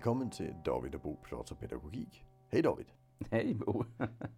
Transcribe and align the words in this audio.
Välkommen 0.00 0.30
till 0.30 0.54
David 0.64 0.94
och 0.94 1.00
Bo 1.00 1.16
pratar 1.16 1.56
pedagogik. 1.56 2.24
Hej 2.48 2.62
David! 2.62 2.86
Hej 3.30 3.54
Bo! 3.54 3.84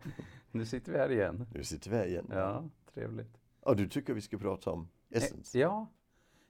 nu 0.51 0.67
sitter 0.67 0.93
vi 0.93 0.99
här 0.99 1.13
igen. 1.13 1.47
Nu 1.55 1.65
sitter 1.65 1.91
vi 1.91 1.97
här 1.97 2.07
igen. 2.07 2.27
Ja, 2.31 2.69
trevligt. 2.95 3.41
Och 3.61 3.77
du 3.77 3.89
tycker 3.89 4.15
vi 4.15 4.21
ska 4.21 4.39
prata 4.39 4.71
om? 4.71 4.89
Eh, 5.11 5.23
ja. 5.53 5.87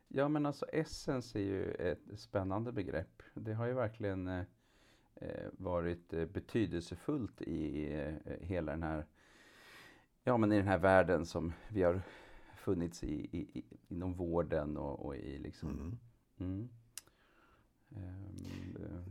ja, 0.09 0.29
men 0.29 0.47
alltså 0.47 0.67
essence 0.67 1.39
är 1.39 1.43
ju 1.43 1.73
ett 1.73 2.21
spännande 2.21 2.73
begrepp. 2.73 3.23
Det 3.35 3.53
har 3.53 3.67
ju 3.67 3.73
verkligen 3.73 4.29
eh, 4.29 4.45
eh 5.15 5.49
varit 5.53 6.13
eh, 6.13 6.27
betydelsefullt 6.27 7.43
i 7.43 7.93
eh, 7.95 8.33
hela 8.41 8.73
den 8.73 8.83
här 8.83 9.07
Ja, 10.25 10.37
men 10.37 10.53
i 10.53 10.57
den 10.57 10.69
här 10.69 10.79
världen 10.79 11.27
som 11.27 11.53
vi 11.69 11.83
har 11.83 12.03
funnits 12.57 13.05
i, 13.05 13.15
i, 13.33 13.59
i 13.59 13.65
inom 13.89 14.15
vården 14.15 14.77
och, 14.77 15.07
och 15.07 15.17
i 15.17 15.39
liksom 15.39 15.71
mm. 15.71 15.99
Mm. 16.39 16.69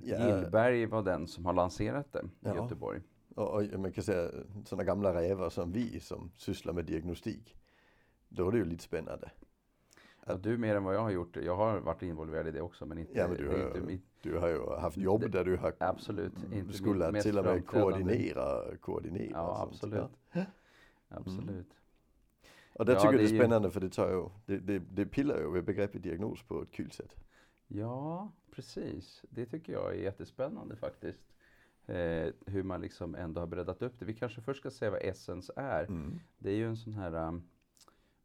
Gillberg 0.01 0.85
var 0.85 1.03
den 1.03 1.27
som 1.27 1.45
har 1.45 1.53
lanserat 1.53 2.13
det 2.13 2.23
ja. 2.39 2.53
i 2.53 2.57
Göteborg. 2.57 3.01
Och, 3.35 3.53
och, 3.53 3.79
man 3.79 3.91
kan 3.91 4.03
säga 4.03 4.31
sådana 4.65 4.83
gamla 4.83 5.13
rävar 5.13 5.49
som 5.49 5.71
vi 5.71 5.99
som 5.99 6.31
sysslar 6.37 6.73
med 6.73 6.85
diagnostik. 6.85 7.55
Då 8.29 8.47
är 8.47 8.51
det 8.51 8.57
ju 8.57 8.65
lite 8.65 8.83
spännande. 8.83 9.31
Ja, 10.25 10.37
du 10.37 10.57
mer 10.57 10.75
än 10.75 10.83
vad 10.83 10.95
jag 10.95 11.01
har 11.01 11.11
gjort. 11.11 11.37
Jag 11.37 11.55
har 11.55 11.79
varit 11.79 12.03
involverad 12.03 12.47
i 12.47 12.51
det 12.51 12.61
också 12.61 12.85
men 12.85 12.97
inte, 12.97 13.17
ja, 13.17 13.27
men 13.27 13.37
du, 13.37 13.47
har, 13.47 13.67
inte 13.67 13.81
mitt, 13.81 14.05
du 14.21 14.37
har 14.37 14.47
ju 14.47 14.69
haft 14.79 14.97
jobb 14.97 15.21
det, 15.21 15.27
där 15.27 15.45
du 15.45 15.57
har 15.57 15.73
absolut, 15.79 16.33
inte 16.53 16.73
skulle 16.73 17.21
till 17.21 17.37
och 17.37 17.45
med 17.45 17.67
koordinera, 17.67 18.77
koordinera. 18.77 19.31
Ja, 19.31 19.67
absolut. 19.69 20.01
Ja. 20.31 20.45
Absolut. 21.09 21.49
Mm. 21.49 21.65
Och 22.73 22.85
det 22.85 22.93
ja, 22.93 22.99
tycker 22.99 23.13
jag 23.13 23.21
det 23.21 23.35
är 23.35 23.39
spännande 23.39 23.67
ju... 23.67 23.71
för 23.71 23.79
det, 23.79 23.89
tar 23.89 24.09
ju, 24.09 24.29
det, 24.45 24.57
det, 24.57 24.79
det 24.79 25.05
pillar 25.05 25.37
ju 25.37 25.51
vid 25.51 25.63
begreppet 25.63 26.03
diagnos 26.03 26.43
på 26.43 26.61
ett 26.61 26.71
kul 26.71 26.91
sätt. 26.91 27.15
Ja, 27.73 28.31
precis. 28.51 29.25
Det 29.29 29.45
tycker 29.45 29.73
jag 29.73 29.91
är 29.91 29.99
jättespännande 29.99 30.75
faktiskt. 30.75 31.23
Eh, 31.85 32.33
hur 32.45 32.63
man 32.63 32.81
liksom 32.81 33.15
ändå 33.15 33.41
har 33.41 33.47
breddat 33.47 33.81
upp 33.81 33.99
det. 33.99 34.05
Vi 34.05 34.13
kanske 34.13 34.41
först 34.41 34.59
ska 34.59 34.71
säga 34.71 34.91
vad 34.91 35.01
Essence 35.01 35.53
är. 35.55 35.83
Mm. 35.83 36.19
Det 36.37 36.49
är 36.49 36.55
ju 36.55 36.67
en 36.67 36.77
sån 36.77 36.93
här, 36.93 37.27
um, 37.27 37.43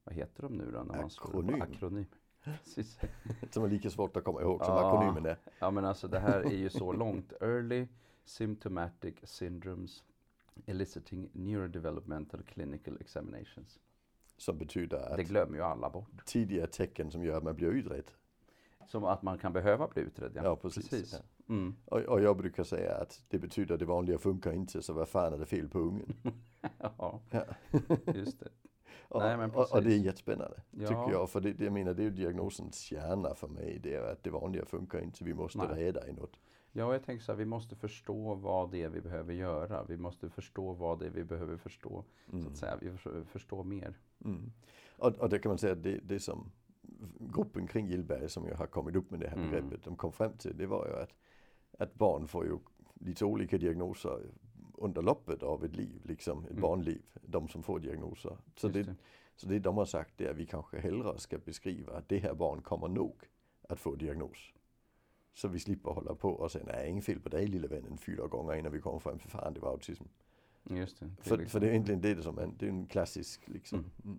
vad 0.05 0.15
heter 0.15 0.43
de 0.43 0.53
nu 0.53 0.71
då? 0.71 0.83
När 0.83 1.05
akronym. 1.05 1.59
Man 1.59 1.63
akronym. 1.63 2.07
Precis. 2.45 2.99
som 3.51 3.65
är 3.65 3.69
lika 3.69 3.91
svårt 3.91 4.17
att 4.17 4.25
komma 4.25 4.43
ihåg 4.43 4.65
som 4.65 4.75
ja, 4.75 4.89
akronymen 4.89 5.27
är. 5.27 5.39
Ja 5.59 5.71
men 5.71 5.85
alltså 5.85 6.09
det 6.09 6.19
här 6.19 6.41
är 6.41 6.57
ju 6.57 6.71
så 6.71 6.93
långt. 7.03 7.33
Early 7.41 7.89
Symptomatic 8.25 9.15
Syndromes 9.23 10.05
Eliciting 10.67 11.29
Neurodevelopmental 11.33 12.43
Clinical 12.43 12.97
Examinations. 13.01 13.79
Som 14.37 14.59
betyder 14.59 15.11
att 15.11 15.17
det 15.17 15.25
glömmer 15.25 15.57
ju 15.57 15.63
alla 15.63 15.91
bort. 15.91 16.27
Tidiga 16.27 16.67
tecken 16.67 17.11
som 17.11 17.25
gör 17.25 17.37
att 17.37 17.43
man 17.43 17.57
blir 17.57 17.69
utredd. 17.69 18.11
Som 18.87 19.05
att 19.05 19.23
man 19.23 19.39
kan 19.39 19.53
behöva 19.53 19.89
bli 19.89 20.03
utredd, 20.03 20.33
ja. 20.35 20.45
ja 20.45 20.57
precis. 20.57 20.89
precis. 20.89 21.23
Mm. 21.49 21.77
Och, 21.85 21.99
och, 22.01 22.21
jag 22.21 22.37
brukar 22.37 22.65
säga 22.65 22.95
att 22.95 23.23
det 23.29 23.39
betyder 23.39 23.75
att 23.75 23.81
det 23.81 23.87
vanliga 23.87 24.19
funkar 24.19 24.53
inte, 24.53 24.83
så 24.83 24.93
vad 24.93 25.09
fan 25.09 25.33
är 25.33 25.39
det 25.39 25.47
fel 25.47 25.69
på 25.69 25.79
ungen? 25.79 26.15
ja, 26.79 27.21
ja. 27.31 27.45
just 28.15 28.41
det. 28.41 28.49
och, 29.09 29.21
Nej, 29.21 29.37
men 29.37 29.51
och, 29.51 29.73
och, 29.73 29.83
det 29.83 29.95
är 29.95 29.99
jättespännande, 29.99 30.63
ja. 30.71 30.89
tycker 30.89 31.11
jag. 31.11 31.31
För 31.31 31.41
det, 31.41 31.61
jag 31.61 31.73
menar, 31.73 31.95
det 31.95 32.03
är 32.03 32.05
ju 32.05 32.11
diagnosens 32.11 32.79
kärna 32.79 33.35
för 33.35 33.49
mig. 33.49 33.81
Det 33.83 33.95
är 33.95 34.13
att 34.13 34.23
det 34.23 34.31
vanliga 34.31 34.65
funkar 34.65 35.01
inte, 35.01 35.25
vi 35.25 35.35
måste 35.35 35.59
Nej. 35.59 35.85
reda 35.85 36.09
i 36.09 36.13
något. 36.13 36.37
Ja, 36.73 36.93
jag 36.93 37.05
tänker 37.05 37.25
så 37.25 37.33
här, 37.33 37.37
vi 37.37 37.45
måste 37.45 37.77
förstå 37.77 38.35
vad 38.35 38.71
det 38.71 38.83
är 38.83 38.89
vi 38.89 39.01
behöver 39.01 39.35
göra. 39.35 39.85
Vi 39.85 39.97
måste 39.97 40.29
förstå 40.31 40.73
vad 40.73 40.99
det 40.99 41.07
är 41.07 41.11
vi 41.11 41.25
behöver 41.25 41.57
förstå. 41.57 42.05
Mm. 42.33 42.45
Så 42.45 42.51
att 42.51 42.57
säga, 42.57 42.79
vi 42.81 43.25
förstår 43.25 43.65
mer. 43.65 43.99
Mm. 44.25 44.53
Och, 44.99 45.15
och 45.15 45.29
det 45.29 45.39
kan 45.39 45.51
man 45.51 45.59
säga, 45.59 45.75
det, 45.75 46.01
det 46.03 46.21
som 46.21 46.53
gruppen 47.19 47.67
kring 47.67 47.87
Gillberg 47.87 48.29
som 48.29 48.47
ju 48.47 48.55
har 48.55 48.67
kommit 48.67 48.97
upp 48.97 49.11
med 49.11 49.21
det 49.21 49.29
här 49.29 49.37
mm. 49.37 49.51
begreppet, 49.51 49.85
de 49.85 49.97
kom 49.97 50.13
fram 50.13 50.33
till 50.33 50.57
det 50.57 50.67
var 50.67 50.87
ju 50.87 51.03
att, 51.03 51.15
att 51.79 51.95
barn 51.95 52.29
får 52.29 52.45
ju 52.45 52.59
lite 52.95 53.25
olika 53.25 53.59
diagnoser 53.59 54.21
under 54.75 55.03
loppet 55.03 55.43
av 55.43 55.65
ett 55.65 55.77
liv, 55.77 56.01
liksom 56.05 56.45
ett 56.45 56.51
mm. 56.51 56.63
barnliv, 56.63 57.03
de 57.23 57.49
som 57.49 57.63
får 57.63 57.81
diagnoser. 57.81 58.37
Så 58.57 58.69
det, 58.69 58.83
det. 58.83 58.95
så 59.37 59.49
det 59.49 59.59
de 59.59 59.77
har 59.77 59.85
sagt 59.85 60.21
är 60.21 60.31
att 60.31 60.37
vi 60.37 60.47
kanske 60.47 60.79
hellre 60.79 61.19
ska 61.19 61.39
beskriva 61.39 61.97
att 61.97 62.09
det 62.09 62.19
här 62.19 62.35
barn 62.35 62.63
kommer 62.63 62.89
nog 62.89 63.17
att 63.69 63.81
få 63.81 63.95
diagnos. 63.95 64.53
Så 65.35 65.49
vi 65.49 65.59
slipper 65.59 65.91
hålla 65.91 66.15
på 66.15 66.31
och 66.31 66.53
säga, 66.53 66.65
nej, 66.67 66.91
inget 66.91 67.05
fel 67.05 67.21
på 67.21 67.29
dig 67.29 67.47
lille 67.47 67.69
vännen 67.69 67.99
fyra 67.99 68.27
gånger 68.27 68.55
innan 68.55 68.73
vi 68.73 68.81
kommer 68.81 68.99
fram 68.99 69.19
till 69.19 69.31
fan 69.31 69.55
det 69.55 69.61
var 69.61 69.71
autism. 69.71 70.05
Just 70.71 71.01
det. 71.01 71.07
det 71.07 71.23
för, 71.23 71.37
liksom. 71.37 71.51
för 71.51 71.61
det 71.61 71.67
är 71.67 71.71
egentligen 71.71 72.01
det 72.01 72.23
som 72.23 72.39
är, 72.39 72.51
det 72.59 72.67
är 72.67 72.71
en 72.71 72.87
klassisk 72.87 73.49
liksom. 73.49 73.85
Mm. 74.05 74.19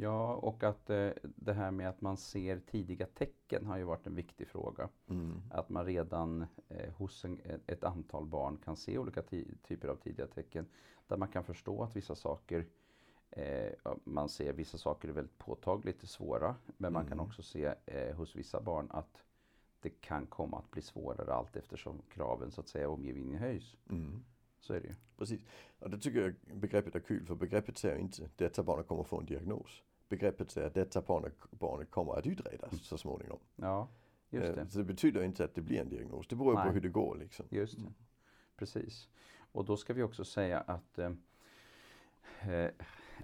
Ja, 0.00 0.34
och 0.34 0.62
att 0.62 0.90
eh, 0.90 1.10
det 1.22 1.52
här 1.52 1.70
med 1.70 1.88
att 1.88 2.00
man 2.00 2.16
ser 2.16 2.60
tidiga 2.60 3.06
tecken 3.06 3.66
har 3.66 3.76
ju 3.76 3.84
varit 3.84 4.06
en 4.06 4.14
viktig 4.14 4.48
fråga. 4.48 4.88
Mm. 5.10 5.42
Att 5.50 5.68
man 5.68 5.86
redan 5.86 6.46
eh, 6.68 6.92
hos 6.92 7.24
en, 7.24 7.40
ett 7.66 7.84
antal 7.84 8.26
barn 8.26 8.58
kan 8.64 8.76
se 8.76 8.98
olika 8.98 9.22
typer 9.62 9.88
av 9.88 9.96
tidiga 9.96 10.26
tecken. 10.26 10.66
Där 11.06 11.16
man 11.16 11.28
kan 11.28 11.44
förstå 11.44 11.82
att 11.82 11.96
vissa 11.96 12.14
saker 12.14 12.66
eh, 13.30 13.72
man 14.04 14.28
ser 14.28 14.52
vissa 14.52 14.78
saker 14.78 15.08
är 15.08 15.12
väldigt 15.12 15.38
påtagligt 15.38 16.08
svåra. 16.08 16.56
Men 16.76 16.92
man 16.92 17.04
kan 17.04 17.12
mm. 17.12 17.26
också 17.26 17.42
se 17.42 17.74
eh, 17.86 18.16
hos 18.16 18.36
vissa 18.36 18.60
barn 18.60 18.86
att 18.90 19.24
det 19.80 19.90
kan 19.90 20.26
komma 20.26 20.58
att 20.58 20.70
bli 20.70 20.82
svårare 20.82 21.34
allt 21.34 21.56
eftersom 21.56 22.02
kraven 22.08 22.50
så 22.50 22.60
att 22.60 22.68
säga 22.68 22.88
omgivningen 22.88 23.38
höjs. 23.38 23.76
Mm. 23.90 24.24
Så 24.60 24.74
är 24.74 24.80
det 24.80 24.88
ju. 24.88 24.94
Precis. 25.16 25.44
Och 25.78 25.90
det 25.90 25.98
tycker 25.98 26.20
jag 26.20 26.58
begreppet 26.58 26.94
är 26.94 27.00
kul 27.00 27.26
för 27.26 27.34
begreppet 27.34 27.78
säger 27.78 27.96
inte 27.96 28.30
detta 28.36 28.62
barnet 28.62 28.86
kommer 28.86 29.02
få 29.04 29.20
en 29.20 29.26
diagnos. 29.26 29.82
Begreppet 30.08 30.50
säger 30.50 30.66
att 30.66 30.74
detta 30.74 31.02
barnet, 31.02 31.34
barnet 31.50 31.90
kommer 31.90 32.18
att 32.18 32.26
utredas 32.26 32.72
mm. 32.72 32.82
så 32.82 32.98
småningom. 32.98 33.38
Ja, 33.56 33.88
just 34.30 34.54
det. 34.54 34.70
Så 34.70 34.78
det 34.78 34.84
betyder 34.84 35.22
inte 35.22 35.44
att 35.44 35.54
det 35.54 35.62
blir 35.62 35.80
en 35.80 35.88
diagnos. 35.88 36.26
Det 36.28 36.36
beror 36.36 36.54
Nej. 36.54 36.66
på 36.66 36.72
hur 36.72 36.80
det 36.80 36.88
går 36.88 37.16
liksom. 37.16 37.46
Just 37.50 37.78
det. 37.78 37.92
Precis. 38.56 39.08
Och 39.52 39.64
då 39.64 39.76
ska 39.76 39.94
vi 39.94 40.02
också 40.02 40.24
säga 40.24 40.60
att 40.60 40.98
eh, 40.98 41.12
eh, 42.40 42.70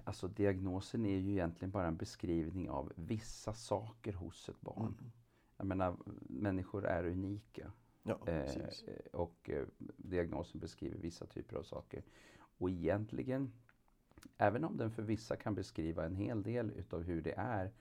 Alltså 0.03 0.27
diagnosen 0.27 1.05
är 1.05 1.17
ju 1.17 1.31
egentligen 1.31 1.71
bara 1.71 1.87
en 1.87 1.97
beskrivning 1.97 2.69
av 2.69 2.93
vissa 2.95 3.53
saker 3.53 4.13
hos 4.13 4.49
ett 4.49 4.61
barn. 4.61 4.95
Mm. 4.99 5.11
Jag 5.57 5.67
menar, 5.67 5.97
människor 6.29 6.85
är 6.85 7.05
unika. 7.05 7.71
Ja, 8.03 8.19
eh, 8.27 8.45
och 9.13 9.49
eh, 9.49 9.65
diagnosen 9.97 10.59
beskriver 10.59 10.97
vissa 10.97 11.25
typer 11.25 11.55
av 11.55 11.63
saker. 11.63 12.03
Och 12.57 12.69
egentligen, 12.69 13.51
även 14.37 14.63
om 14.63 14.77
den 14.77 14.91
för 14.91 15.03
vissa 15.03 15.35
kan 15.35 15.55
beskriva 15.55 16.05
en 16.05 16.15
hel 16.15 16.43
del 16.43 16.71
utav 16.71 17.03
hur 17.03 17.21
det 17.21 17.33
är, 17.37 17.71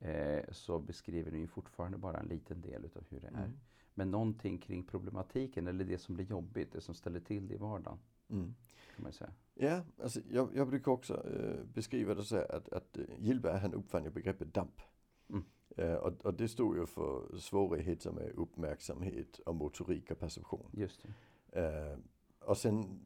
eh, 0.00 0.44
så 0.50 0.78
beskriver 0.78 1.30
den 1.30 1.40
ju 1.40 1.46
fortfarande 1.46 1.98
bara 1.98 2.18
en 2.18 2.26
liten 2.26 2.60
del 2.60 2.84
utav 2.84 3.04
hur 3.08 3.20
det 3.20 3.28
mm. 3.28 3.40
är. 3.40 3.52
Men 3.94 4.10
någonting 4.10 4.58
kring 4.58 4.84
problematiken, 4.84 5.66
eller 5.66 5.84
det 5.84 5.98
som 5.98 6.14
blir 6.14 6.26
jobbigt, 6.26 6.72
det 6.72 6.80
som 6.80 6.94
ställer 6.94 7.20
till 7.20 7.48
det 7.48 7.54
i 7.54 7.58
vardagen. 7.58 7.98
Mm. 8.28 8.54
Kan 8.94 9.02
man 9.02 9.12
säga. 9.12 9.30
Ja, 9.54 9.80
alltså 10.02 10.20
jag, 10.30 10.48
jag 10.54 10.68
brukar 10.68 10.92
också 10.92 11.26
eh, 11.28 11.64
beskriva 11.64 12.14
det 12.14 12.24
så 12.24 12.36
här 12.36 12.54
att, 12.54 12.68
att 12.68 12.98
Gillberg 13.18 13.58
han 13.58 13.74
uppfann 13.74 14.04
ju 14.04 14.10
begreppet 14.10 14.54
DAMP. 14.54 14.80
Mm. 15.28 15.44
Eh, 15.76 15.94
och, 15.94 16.24
och, 16.26 16.34
det 16.34 16.48
stod 16.48 16.76
ju 16.76 16.86
för 16.86 17.38
svårigheter 17.38 18.12
med 18.12 18.30
uppmärksamhet 18.34 19.38
och 19.38 19.54
motorik 19.54 20.10
och 20.10 20.18
perception. 20.18 20.70
Just 20.72 21.04
eh, 21.52 21.98
och 22.40 22.56
sen, 22.56 23.00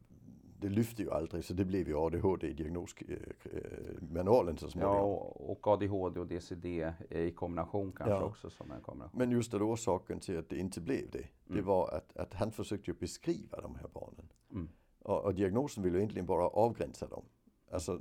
det 0.61 0.69
lyfte 0.69 1.03
ju 1.03 1.11
aldrig 1.11 1.45
så 1.45 1.55
det 1.55 1.65
blev 1.65 1.89
ju 1.89 1.97
ADHD 1.97 2.47
i 2.47 2.53
diagnosmanualen 2.53 4.55
eh, 4.55 4.59
så 4.59 4.71
småningom. 4.71 4.97
Ja, 4.97 5.33
och 5.35 5.67
ADHD 5.67 6.21
och 6.21 6.27
DCD 6.27 6.93
i 7.11 7.31
kombination 7.31 7.93
kanske 7.93 8.15
ja. 8.15 8.25
också 8.25 8.51
som 8.51 8.71
en 8.71 8.81
kombination. 8.81 9.19
Men 9.19 9.31
just 9.31 9.51
det 9.51 9.59
orsaken 9.59 10.21
till 10.21 10.39
att 10.39 10.49
det 10.49 10.59
inte 10.59 10.81
blev 10.81 11.11
det, 11.11 11.29
det 11.45 11.53
mm. 11.53 11.65
var 11.65 11.89
att, 11.89 12.17
att 12.17 12.35
han 12.35 12.53
försökte 12.53 12.91
ju 12.91 12.97
beskriva 12.97 13.61
de 13.61 13.75
här 13.75 13.89
barnen. 13.95 14.29
Mm. 14.53 14.69
Och, 14.99 15.25
och 15.25 15.35
diagnosen 15.35 15.83
ville 15.83 15.99
egentligen 15.99 16.27
bara 16.27 16.49
avgränsa 16.49 17.07
dem. 17.07 17.25
Alltså, 17.71 18.01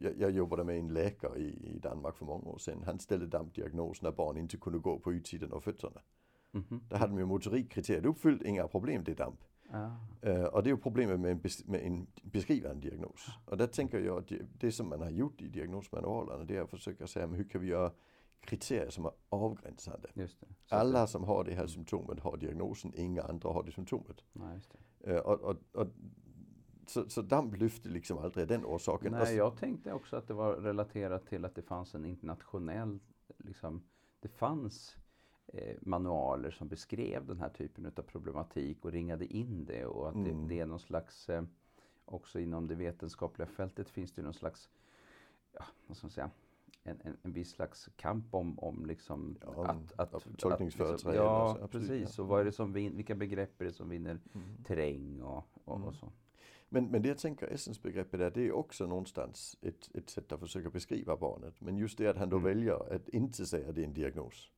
jag, 0.00 0.20
jag 0.20 0.30
jobbade 0.30 0.64
med 0.64 0.78
en 0.78 0.94
läkare 0.94 1.38
i, 1.38 1.74
i, 1.74 1.78
Danmark 1.78 2.16
för 2.16 2.24
många 2.24 2.44
år 2.44 2.58
sedan. 2.58 2.82
Han 2.86 2.98
ställde 2.98 3.26
DAMP-diagnos 3.26 4.02
när 4.02 4.12
barn 4.12 4.36
inte 4.36 4.56
kunde 4.56 4.78
gå 4.78 4.98
på 4.98 5.12
utsidan 5.12 5.52
av 5.52 5.60
fötterna. 5.60 6.00
Mm 6.54 6.66
-hmm. 6.66 6.80
Där 6.88 6.96
hade 6.96 7.12
de 7.12 7.18
ju 7.18 7.26
motorikkriteriet 7.26 8.04
uppfyllt, 8.04 8.42
inga 8.42 8.68
problem, 8.68 9.04
det 9.04 9.12
är 9.12 9.16
DAMP. 9.16 9.40
Ah. 9.70 9.90
Uh, 10.26 10.44
och 10.44 10.62
det 10.62 10.68
är 10.68 10.72
ju 10.72 10.76
problemet 10.76 11.20
med 11.20 11.30
en, 11.30 11.40
bes 11.40 11.66
med 11.66 11.86
en 11.86 12.06
beskrivande 12.22 12.88
diagnos. 12.88 13.26
Och 13.44 13.56
där 13.56 13.66
tänker 13.66 14.00
jag 14.00 14.18
att 14.18 14.28
det, 14.28 14.42
det 14.58 14.72
som 14.72 14.88
man 14.88 15.00
har 15.00 15.10
gjort 15.10 15.42
i 15.42 15.48
diagnosmanualerna 15.48 16.44
det 16.44 16.56
är 16.56 16.62
att 16.62 16.70
försöka 16.70 17.06
säga, 17.06 17.26
men 17.26 17.36
hur 17.36 17.48
kan 17.48 17.60
vi 17.60 17.66
göra 17.66 17.92
kriterier 18.40 18.90
som 18.90 19.04
är 19.04 19.12
avgränsande. 19.28 20.08
Alla 20.68 21.06
som 21.06 21.24
har 21.24 21.44
det 21.44 21.54
här 21.54 21.66
symptomet 21.66 22.20
har 22.20 22.36
diagnosen, 22.36 22.92
inga 22.94 23.22
andra 23.22 23.48
har 23.48 23.62
det 23.62 23.72
symptomet. 23.72 24.24
Nej, 24.32 24.60
det. 24.98 25.12
Uh, 25.12 25.18
och, 25.18 25.40
och, 25.40 25.56
och, 25.72 25.86
så, 26.86 27.08
så 27.08 27.22
damp 27.22 27.56
lyfte 27.56 27.88
liksom 27.88 28.18
aldrig 28.18 28.48
den 28.48 28.64
orsaken. 28.64 29.12
Nej, 29.12 29.36
jag 29.36 29.56
tänkte 29.56 29.92
också 29.92 30.16
att 30.16 30.28
det 30.28 30.34
var 30.34 30.54
relaterat 30.54 31.26
till 31.26 31.44
att 31.44 31.54
det 31.54 31.62
fanns 31.62 31.94
en 31.94 32.04
internationell, 32.04 32.98
liksom, 33.38 33.82
det 34.20 34.28
fanns 34.28 34.96
manualer 35.80 36.50
som 36.50 36.68
beskrev 36.68 37.26
den 37.26 37.40
här 37.40 37.48
typen 37.48 37.86
av 37.86 38.02
problematik 38.02 38.84
och 38.84 38.92
ringade 38.92 39.26
in 39.26 39.64
det 39.64 39.86
och 39.86 40.08
att 40.08 40.14
mm. 40.14 40.48
det, 40.48 40.54
det, 40.54 40.60
är 40.60 40.66
någon 40.66 40.80
slags, 40.80 41.28
eh, 41.28 41.42
också 42.04 42.40
inom 42.40 42.66
det 42.66 42.74
vetenskapliga 42.74 43.46
fältet 43.46 43.88
finns 43.88 44.12
det 44.12 44.22
någon 44.22 44.34
slags, 44.34 44.70
ja, 45.52 45.64
vad 45.86 45.96
ska 45.96 46.06
man 46.06 46.10
säga, 46.12 46.30
en, 46.82 47.00
en, 47.04 47.16
en 47.22 47.32
viss 47.32 47.50
slags 47.50 47.88
kamp 47.96 48.34
om, 48.34 48.58
om 48.58 48.86
liksom 48.86 49.36
Ja, 49.40 49.66
att, 49.66 49.92
att, 49.96 50.14
att 50.14 50.38
tolkningsföreträde 50.38 51.12
liksom, 51.12 51.24
Ja, 51.24 51.56
så, 51.58 51.64
absolut, 51.64 51.88
precis. 51.88 52.18
ja. 52.18 52.22
Och 52.22 52.28
vad 52.28 52.40
är 52.40 52.44
det 52.44 52.52
som 52.52 52.72
vin, 52.72 52.96
vilka 52.96 53.14
begrepp 53.14 53.60
är 53.60 53.64
det 53.64 53.72
som 53.72 53.88
vinner 53.88 54.18
Mm. 54.34 54.46
terräng 54.64 55.22
och, 55.22 55.44
och, 55.64 55.76
Mm. 55.76 55.88
och 55.88 55.94
så. 55.94 56.12
Men, 56.68 56.86
men 56.86 57.02
det 57.02 57.08
jag 57.08 57.18
tänker 57.18 57.46
essensbegreppet 57.46 58.20
är, 58.20 58.30
det 58.30 58.46
är 58.46 58.52
också 58.52 58.86
någonstans 58.86 59.56
ett, 59.62 59.90
ett 59.94 60.10
sätt 60.10 60.32
att 60.32 60.40
försöka 60.40 60.70
beskriva 60.70 61.16
barnet. 61.16 61.60
Men 61.60 61.76
just 61.76 61.98
det 61.98 62.06
att 62.06 62.16
han 62.16 62.28
då 62.28 62.36
Mm. 62.36 62.44
väljer 62.48 62.94
att 62.94 63.08
inte 63.08 63.46
säga 63.46 63.68
att 63.68 63.74
det 63.74 63.80
är 63.82 63.86
en 63.86 63.94
diagnos. 63.94 64.50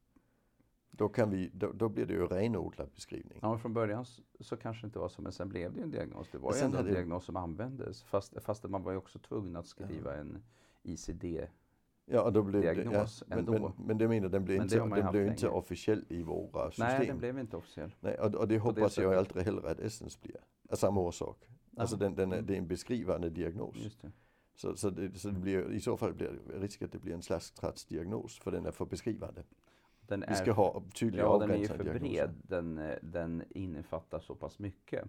Då, 0.98 1.08
kan 1.08 1.30
vi, 1.30 1.50
då, 1.54 1.72
då 1.72 1.88
blir 1.88 2.06
det 2.06 2.12
ju 2.12 2.26
renodlad 2.26 2.88
beskrivning. 2.94 3.38
Ja, 3.42 3.58
från 3.58 3.74
början 3.74 4.04
så, 4.04 4.22
så 4.40 4.56
kanske 4.56 4.82
det 4.82 4.86
inte 4.86 4.98
var 4.98 5.08
så, 5.08 5.22
men 5.22 5.32
sen 5.32 5.48
blev 5.48 5.72
det 5.72 5.78
ju 5.78 5.82
en 5.84 5.90
diagnos. 5.90 6.28
Det 6.32 6.38
var 6.38 6.54
ju 6.54 6.60
ändå 6.60 6.78
en 6.78 6.84
diagnos 6.84 7.24
som 7.24 7.36
användes. 7.36 8.02
Fast, 8.02 8.42
fast 8.42 8.64
man 8.64 8.82
var 8.82 8.92
ju 8.92 8.98
också 8.98 9.18
tvungen 9.18 9.56
att 9.56 9.66
skriva 9.66 10.16
en 10.16 10.42
ICD. 10.82 11.24
Ja, 12.06 12.30
då 12.30 12.42
blev 12.42 12.62
det, 12.62 12.82
ja, 12.82 13.06
men, 13.26 13.38
ändå. 13.38 13.52
men, 13.52 13.86
men 13.86 13.98
det 13.98 14.08
menar 14.08 14.28
den 14.28 14.44
blev 14.44 14.56
Men 14.56 14.64
inte, 14.64 14.78
det 14.78 15.00
den 15.02 15.12
blev 15.12 15.26
inte 15.26 15.48
officiell 15.48 16.04
i 16.08 16.22
våra 16.22 16.70
system. 16.70 16.86
Nej, 16.88 17.06
den 17.06 17.18
blev 17.18 17.38
inte 17.38 17.56
officiell. 17.56 17.94
Nej, 18.00 18.18
och, 18.18 18.34
och 18.34 18.48
det 18.48 18.58
hoppas 18.58 18.80
jag 18.80 18.90
sättet. 18.92 19.18
aldrig 19.18 19.44
heller 19.44 19.66
att 19.70 19.80
Essens 19.80 20.20
blir. 20.20 20.36
Av 20.70 20.76
samma 20.76 21.00
orsak. 21.00 21.48
Alltså 21.76 21.96
den, 21.96 22.14
den 22.14 22.32
är, 22.32 22.36
Mm. 22.36 22.46
det 22.46 22.54
är 22.54 22.58
en 22.58 22.66
beskrivande 22.68 23.30
diagnos. 23.30 23.98
Det. 24.02 24.10
Så, 24.54 24.76
så, 24.76 24.90
det, 24.90 25.18
så 25.18 25.28
det 25.28 25.40
blir, 25.40 25.70
i 25.72 25.80
så 25.80 25.96
fall 25.96 26.14
blir 26.14 26.40
det 26.46 26.58
risk 26.58 26.82
att 26.82 26.92
det 26.92 26.98
blir 26.98 27.14
en 27.14 27.22
slags 27.22 27.84
diagnos 27.88 28.38
för 28.38 28.50
den 28.50 28.66
är 28.66 28.70
för 28.70 28.84
beskrivande. 28.84 29.42
Den 30.08 30.24
Vi 30.28 30.34
ska 30.34 30.52
ha 30.52 30.82
tydliga 30.94 31.24
ja, 31.24 31.38
den 31.38 31.50
är 31.50 31.56
ju 31.56 31.66
för 31.66 31.84
diagnoser. 31.84 32.08
bred. 32.08 32.30
Den, 32.42 32.80
den 33.02 33.44
innefattar 33.50 34.20
så 34.20 34.34
pass 34.34 34.58
mycket. 34.58 35.04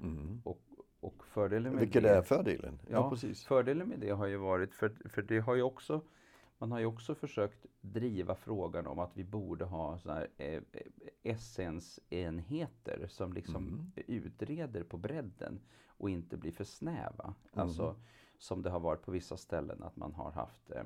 Mm. 0.00 0.40
Och, 0.44 0.60
och 1.00 1.24
fördelen 1.26 1.72
med 1.72 1.80
Vilket 1.80 2.02
det, 2.02 2.10
är 2.10 2.22
fördelen. 2.22 2.78
Ja, 2.86 2.90
Ja, 2.92 3.10
precis. 3.10 3.44
Fördelen 3.44 3.88
med 3.88 4.00
det 4.00 4.10
har 4.10 4.26
ju 4.26 4.36
varit, 4.36 4.74
för, 4.74 4.92
för 5.08 5.22
det 5.22 5.38
har 5.40 5.54
ju 5.54 5.62
också 5.62 6.00
man 6.60 6.72
har 6.72 6.78
ju 6.78 6.86
också 6.86 7.14
försökt 7.14 7.66
driva 7.80 8.34
frågan 8.34 8.86
om 8.86 8.98
att 8.98 9.10
vi 9.16 9.24
borde 9.24 9.64
ha 9.64 9.98
så 9.98 10.10
här, 10.12 10.28
eh, 10.36 10.62
essensenheter 11.22 13.06
som 13.08 13.32
liksom 13.32 13.68
Mm. 13.68 13.92
utreder 14.06 14.82
på 14.82 14.96
bredden 14.96 15.60
och 15.86 16.10
inte 16.10 16.36
blir 16.36 16.52
för 16.52 16.64
snäva. 16.64 17.24
Mm. 17.24 17.34
Alltså 17.52 17.96
som 18.38 18.62
det 18.62 18.70
har 18.70 18.80
varit 18.80 19.02
på 19.02 19.10
vissa 19.10 19.36
ställen 19.36 19.82
att 19.82 19.96
man 19.96 20.12
har 20.14 20.30
haft 20.30 20.70
eh, 20.70 20.84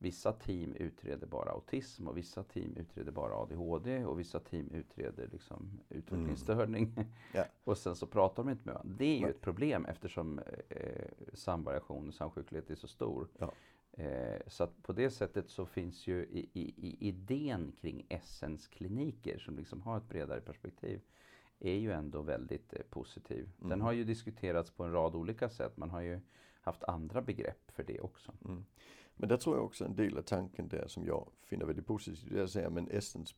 Vissa 0.00 0.32
team 0.32 0.74
utreder 0.74 1.26
bara 1.26 1.50
autism 1.50 2.08
och 2.08 2.16
vissa 2.16 2.42
team 2.42 2.76
utreder 2.76 3.12
bara 3.12 3.34
ADHD 3.34 4.04
och 4.04 4.20
vissa 4.20 4.40
team 4.40 4.70
utreder 4.70 5.28
liksom 5.32 5.80
utvecklingsstörning. 5.88 6.94
Ja. 7.34 7.44
och 7.64 7.78
sen 7.78 7.96
så 7.96 8.06
pratar 8.06 8.42
de 8.44 8.50
inte 8.50 8.62
med 8.64 8.74
varandra. 8.74 8.96
Det 8.98 9.04
är 9.04 9.14
ju 9.16 9.20
Nej. 9.22 9.30
ett 9.30 9.40
problem 9.40 9.86
eftersom 9.86 10.38
eh, 10.68 11.08
samvariation 11.34 12.08
och 12.08 12.14
samsjuklighet 12.14 12.70
är 12.70 12.74
så 12.74 12.88
stor. 12.88 13.28
Ja. 13.38 13.52
Eh, 13.92 14.40
så 14.46 14.64
att 14.64 14.82
på 14.82 14.92
det 14.92 15.10
sättet 15.10 15.48
så 15.50 15.66
finns 15.66 16.06
ju 16.06 16.24
i, 16.24 16.48
i, 16.52 16.74
i 16.88 17.08
idén 17.08 17.72
kring 17.80 18.06
Essens-kliniker 18.08 19.38
som 19.38 19.56
liksom 19.56 19.82
har 19.82 19.96
ett 19.98 20.08
bredare 20.08 20.40
perspektiv 20.40 21.00
är 21.60 21.74
ju 21.74 21.92
ändå 21.92 22.22
väldigt 22.22 22.72
eh, 22.74 22.82
positiv. 22.90 23.50
Den 23.58 23.66
Mm. 23.72 23.80
har 23.80 23.92
ju 23.92 24.04
diskuterats 24.04 24.70
på 24.70 24.84
en 24.84 24.92
rad 24.92 25.14
olika 25.14 25.48
sätt. 25.48 25.76
Man 25.76 25.90
har 25.90 26.00
ju 26.00 26.20
haft 26.60 26.84
andra 26.84 27.22
begrepp 27.22 27.70
för 27.70 27.82
det 27.82 28.00
också. 28.00 28.32
Mm. 28.44 28.64
Men 29.18 29.28
där 29.28 29.36
tror 29.36 29.56
jag 29.56 29.64
också 29.64 29.84
en 29.84 29.94
del 29.96 30.18
av 30.18 30.22
tanken 30.22 30.68
där 30.68 30.84
som 30.88 31.06
jag 31.06 31.28
finner 31.44 31.64
väldigt 31.66 31.86
positivt. 31.86 32.26
Det 32.30 32.38
är 32.40 32.44
att 32.44 32.50
säga, 32.50 32.70
men 32.70 32.88
Essens, 32.90 33.34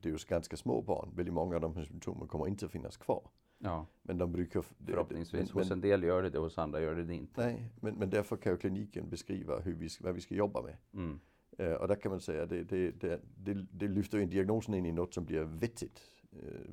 det 0.00 0.08
är 0.08 0.12
ju 0.12 0.18
ganska 0.28 0.56
små 0.56 0.82
barn. 0.82 1.10
Väldigt 1.16 1.34
många 1.34 1.54
av 1.54 1.60
de 1.60 1.76
här 1.76 1.84
symptomen 1.84 2.28
kommer 2.28 2.48
inte 2.48 2.66
att 2.66 2.72
finnas 2.72 2.96
kvar. 2.96 3.22
Ja, 3.58 3.86
Men 4.02 4.18
de 4.18 4.32
brukar... 4.32 4.64
det- 4.78 4.92
förhoppningsvis. 4.92 5.54
men, 5.54 5.62
Hos 5.62 5.70
en 5.70 5.80
del 5.80 6.02
gör 6.02 6.22
det 6.22 6.30
det, 6.30 6.38
hos 6.38 6.58
andra 6.58 6.80
gör 6.80 6.94
det 6.94 7.04
det 7.04 7.14
inte. 7.14 7.46
Nej, 7.46 7.70
men, 7.80 7.94
men 7.94 8.10
därför 8.10 8.36
kan 8.36 8.52
ju 8.52 8.58
kliniken 8.58 9.08
beskriva 9.08 9.60
hur 9.60 9.74
vi, 9.74 9.88
vad 10.00 10.14
vi 10.14 10.20
ska 10.20 10.34
jobba 10.34 10.62
med. 10.62 10.76
Mm. 10.94 11.20
Eh, 11.58 11.72
och 11.72 11.88
där 11.88 11.94
kan 11.94 12.10
man 12.10 12.20
säga 12.20 12.42
att 12.42 12.48
det, 12.48 12.62
det, 12.64 12.90
det, 12.90 13.20
det, 13.36 13.66
det 13.72 13.88
lyfter 13.88 14.18
in 14.18 14.30
diagnosen 14.30 14.74
in 14.74 14.86
i 14.86 14.92
något 14.92 15.14
som 15.14 15.24
blir 15.24 15.40
vettigt. 15.44 16.00
Eh, 16.32 16.70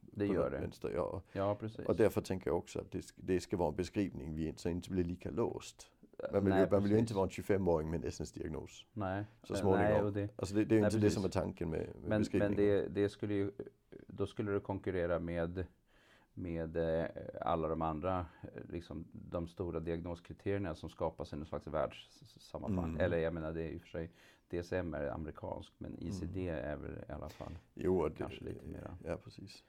Det 0.00 0.26
gör 0.26 0.50
det. 0.50 0.58
Vänster, 0.58 0.90
ja. 0.94 1.22
Ja, 1.32 1.54
precis. 1.54 1.86
Och 1.86 1.96
därför 1.96 2.20
tänker 2.20 2.50
jag 2.50 2.58
också 2.58 2.78
att 2.80 2.90
det, 2.90 3.12
det 3.16 3.40
ska 3.40 3.56
vara 3.56 3.68
en 3.68 3.76
beskrivning 3.76 4.34
vi 4.34 4.52
så 4.56 4.68
inte 4.68 4.90
blir 4.90 5.04
lika 5.04 5.30
låst. 5.30 5.86
Man 6.32 6.44
vill, 6.44 6.54
Nej, 6.54 6.64
ju, 6.64 6.70
man 6.70 6.82
vill 6.82 6.92
ju 6.92 6.98
inte 6.98 7.14
vara 7.14 7.24
en 7.24 7.30
25-åring 7.30 7.90
med 7.90 8.04
en 8.04 8.26
diagnos 8.34 8.86
Nej, 8.92 9.24
så 9.42 9.54
småningom. 9.54 9.92
nej 9.92 10.02
och 10.02 10.12
det, 10.12 10.28
Alltså 10.36 10.54
det, 10.54 10.64
det 10.64 10.74
är 10.74 10.78
ju 10.78 10.84
inte 10.84 10.96
det 10.96 11.00
precis. 11.00 11.14
som 11.14 11.24
är 11.24 11.28
tanken 11.28 11.70
med, 11.70 11.78
med 11.80 12.08
men, 12.08 12.24
men 12.32 12.56
det, 12.56 12.88
det 12.88 13.08
skulle 13.08 13.34
ju, 13.34 13.50
då 14.06 14.26
skulle 14.26 14.52
det 14.52 14.60
konkurrera 14.60 15.18
med, 15.18 15.66
med 16.34 16.76
eh, 16.76 17.06
alla 17.40 17.68
de 17.68 17.82
andra, 17.82 18.26
eh, 18.42 18.48
liksom 18.68 19.04
de 19.12 19.48
stora 19.48 19.80
diagnoskriterierna 19.80 20.74
som 20.74 20.90
skapas 20.90 21.32
i 21.32 21.36
någon 21.36 21.46
slags 21.46 21.66
världssammanhang. 21.66 22.88
Mm. 22.90 23.00
Eller 23.00 23.18
jag 23.18 23.34
menar 23.34 23.52
det 23.52 23.62
är 23.62 23.68
i 23.68 23.76
och 23.78 23.82
för 23.82 23.88
sig, 23.88 24.10
DSM 24.50 24.94
är 24.94 25.06
amerikanskt 25.08 25.74
men 25.78 25.96
ICD 26.02 26.36
Mm. 26.36 26.64
är 26.64 26.76
väl 26.76 27.04
i 27.08 27.12
alla 27.12 27.28
fall, 27.28 27.58
Jo, 27.74 28.08
det, 28.08 28.14
kanske 28.14 28.44
lite 28.44 28.66
mera. 28.66 28.96
Ja, 29.04 29.16
precis. 29.16 29.64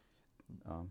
ja. 0.66 0.86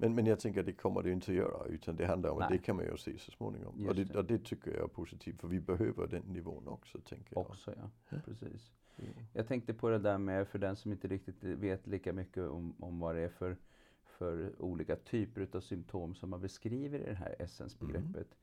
Men, 0.00 0.14
men 0.14 0.26
jag 0.26 0.40
tänker 0.40 0.60
att 0.60 0.66
det 0.66 0.72
kommer 0.72 1.02
det 1.02 1.10
inte 1.10 1.30
att 1.30 1.36
göra 1.36 1.66
utan 1.66 1.96
det 1.96 2.06
handlar 2.06 2.30
om 2.30 2.38
att 2.38 2.48
det 2.48 2.58
kan 2.58 2.76
man 2.76 2.84
ju 2.84 2.96
se 2.96 3.18
så 3.18 3.30
småningom. 3.30 3.74
Just 3.78 3.90
Och 3.90 3.96
det, 3.96 4.18
och 4.18 4.24
det 4.24 4.38
tycker 4.38 4.70
jag 4.70 4.84
är 4.84 4.88
positivt 4.88 5.40
för 5.40 5.48
vi 5.48 5.60
behöver 5.60 6.06
den 6.06 6.22
nivån 6.22 6.68
också 6.68 6.98
tänker 7.00 7.36
jag. 7.36 7.50
Också 7.50 7.74
ja, 7.76 8.18
precis. 8.24 8.72
Mm. 8.96 9.12
Jag 9.32 9.46
tänkte 9.48 9.74
på 9.74 9.88
det 9.88 9.98
där 9.98 10.18
med, 10.18 10.48
för 10.48 10.58
den 10.58 10.76
som 10.76 10.92
inte 10.92 11.08
riktigt 11.08 11.44
vet 11.44 11.86
lika 11.86 12.12
mycket 12.12 12.42
om, 12.42 12.74
om 12.82 13.00
vad 13.00 13.14
det 13.14 13.20
är 13.20 13.28
för, 13.28 13.56
för 14.04 14.62
olika 14.62 14.96
typer 14.96 15.48
av 15.52 15.60
symptom 15.60 16.14
som 16.14 16.30
man 16.30 16.40
beskriver 16.40 16.98
i 16.98 17.04
det 17.04 17.14
här 17.14 17.36
essensbegreppet. 17.38 18.36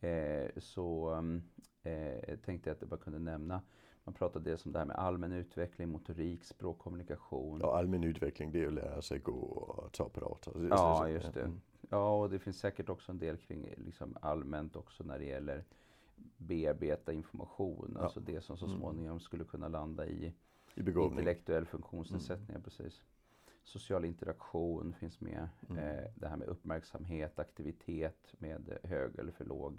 Eh, 0.00 0.50
så 0.56 1.14
um, 1.14 1.42
eh, 1.82 2.38
tänkte 2.44 2.70
jag 2.70 2.74
att 2.74 2.80
jag 2.80 2.90
bara 2.90 3.00
kunde 3.00 3.18
nämna, 3.18 3.62
man 4.04 4.14
pratade 4.14 4.50
dels 4.50 4.66
om 4.66 4.72
det 4.72 4.78
här 4.78 4.86
med 4.86 4.96
allmän 4.96 5.32
utveckling, 5.32 5.88
motorik, 5.88 6.44
språkkommunikation. 6.44 7.60
Ja, 7.62 7.78
allmän 7.78 8.04
utveckling 8.04 8.52
det 8.52 8.62
är 8.62 8.66
att 8.66 8.72
lära 8.72 9.02
sig 9.02 9.18
gå 9.18 9.32
och 9.32 9.92
ta 9.92 10.04
apparater. 10.06 10.52
Så- 10.52 10.66
Ja, 10.70 11.08
just 11.08 11.34
det. 11.34 11.40
Mm. 11.42 11.60
Ja, 11.90 12.20
och 12.20 12.30
det 12.30 12.38
finns 12.38 12.58
säkert 12.58 12.88
också 12.88 13.12
en 13.12 13.18
del 13.18 13.36
kring 13.36 13.68
liksom 13.76 14.16
allmänt 14.20 14.76
också 14.76 15.04
när 15.04 15.18
det 15.18 15.24
gäller 15.24 15.64
bearbeta 16.36 17.12
information. 17.12 17.92
Ja. 17.94 18.00
Alltså 18.04 18.20
det 18.20 18.40
som 18.40 18.56
så 18.56 18.66
Mm. 18.66 18.78
småningom 18.78 19.20
skulle 19.20 19.44
kunna 19.44 19.68
landa 19.68 20.06
i 20.06 20.34
I 20.74 20.82
begåvning. 20.82 21.10
Intellektuell 21.18 21.66
funktionsnedsättning, 21.66 22.62
precis. 22.62 23.02
Social 23.64 24.04
interaktion 24.04 24.92
finns 24.92 25.20
med. 25.20 25.48
Mm. 25.68 25.78
Eh, 25.84 26.04
det 26.14 26.28
här 26.28 26.36
med 26.36 26.48
uppmärksamhet, 26.48 27.38
aktivitet 27.38 28.34
med 28.38 28.78
hög 28.82 29.18
eller 29.18 29.32
för 29.32 29.44
låg 29.44 29.78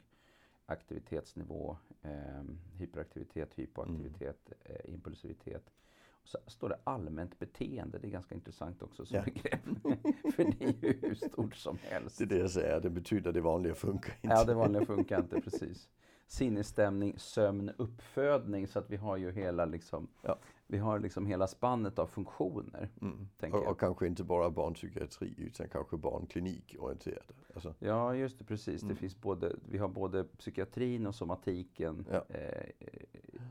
aktivitetsnivå. 0.66 1.78
Eh, 2.02 2.44
hyperaktivitet, 2.78 3.54
hypoaktivitet, 3.60 4.52
Mm. 4.66 4.78
eh, 4.86 4.94
impulsivitet. 4.94 5.64
Och 6.10 6.30
så 6.30 6.38
står 6.48 6.70
det 6.70 6.80
allmänt 6.84 7.40
beteende, 7.40 7.98
det 8.00 8.08
är 8.08 8.12
ganska 8.12 8.36
intressant 8.36 8.82
också 8.84 9.06
som 9.06 9.16
Ja. 9.18 9.24
begrepp. 9.24 9.62
för 10.36 10.44
det 10.44 10.64
är 10.66 10.74
ju 10.88 11.00
hur 11.02 11.16
stort 11.16 11.56
som 11.56 11.78
helst. 11.82 12.18
Det 12.18 12.24
är 12.24 12.28
det 12.28 12.38
jag 12.38 12.52
säger, 12.52 12.80
det 12.82 12.90
betyder 12.90 13.30
att 13.30 13.34
det 13.34 13.42
vanliga 13.42 13.76
funkar 13.76 14.14
inte. 14.22 14.28
Ja, 14.36 14.44
det 14.44 14.54
vanliga 14.54 14.86
funkar 14.86 15.20
inte 15.20 15.42
precis. 15.42 15.90
Sinnesstämning, 16.28 17.14
sömn, 17.20 17.72
uppfödning 17.78 18.68
så 18.68 18.80
att 18.80 18.90
vi 18.90 18.96
har 18.96 19.18
ju 19.18 19.32
hela 19.32 19.66
liksom, 19.66 20.08
Ja. 20.22 20.38
vi 20.68 20.78
har 20.78 21.00
liksom 21.00 21.26
hela 21.26 21.48
spannet 21.48 22.00
av 22.00 22.08
funktioner. 22.08 22.90
Mm. 23.02 23.28
Och, 23.54 23.68
och 23.68 23.80
kanske 23.80 24.08
inte 24.08 24.24
bara 24.24 24.50
barnpsykiatri 24.50 25.34
utan 25.38 25.68
kanske 25.70 25.98
barnklinikorienterade. 25.98 27.34
Alltså, 27.54 27.74
Ja, 27.80 28.16
just 28.16 28.40
det, 28.40 28.46
precis. 28.46 28.82
Mm. 28.84 28.94
Det 28.96 29.00
finns 29.00 29.22
både, 29.22 29.56
vi 29.70 29.78
har 29.78 29.88
både 29.88 30.24
psykiatrin 30.24 31.08
och 31.08 31.16
somatiken 31.16 32.06
Ja. 32.12 32.26
eh, 32.30 32.70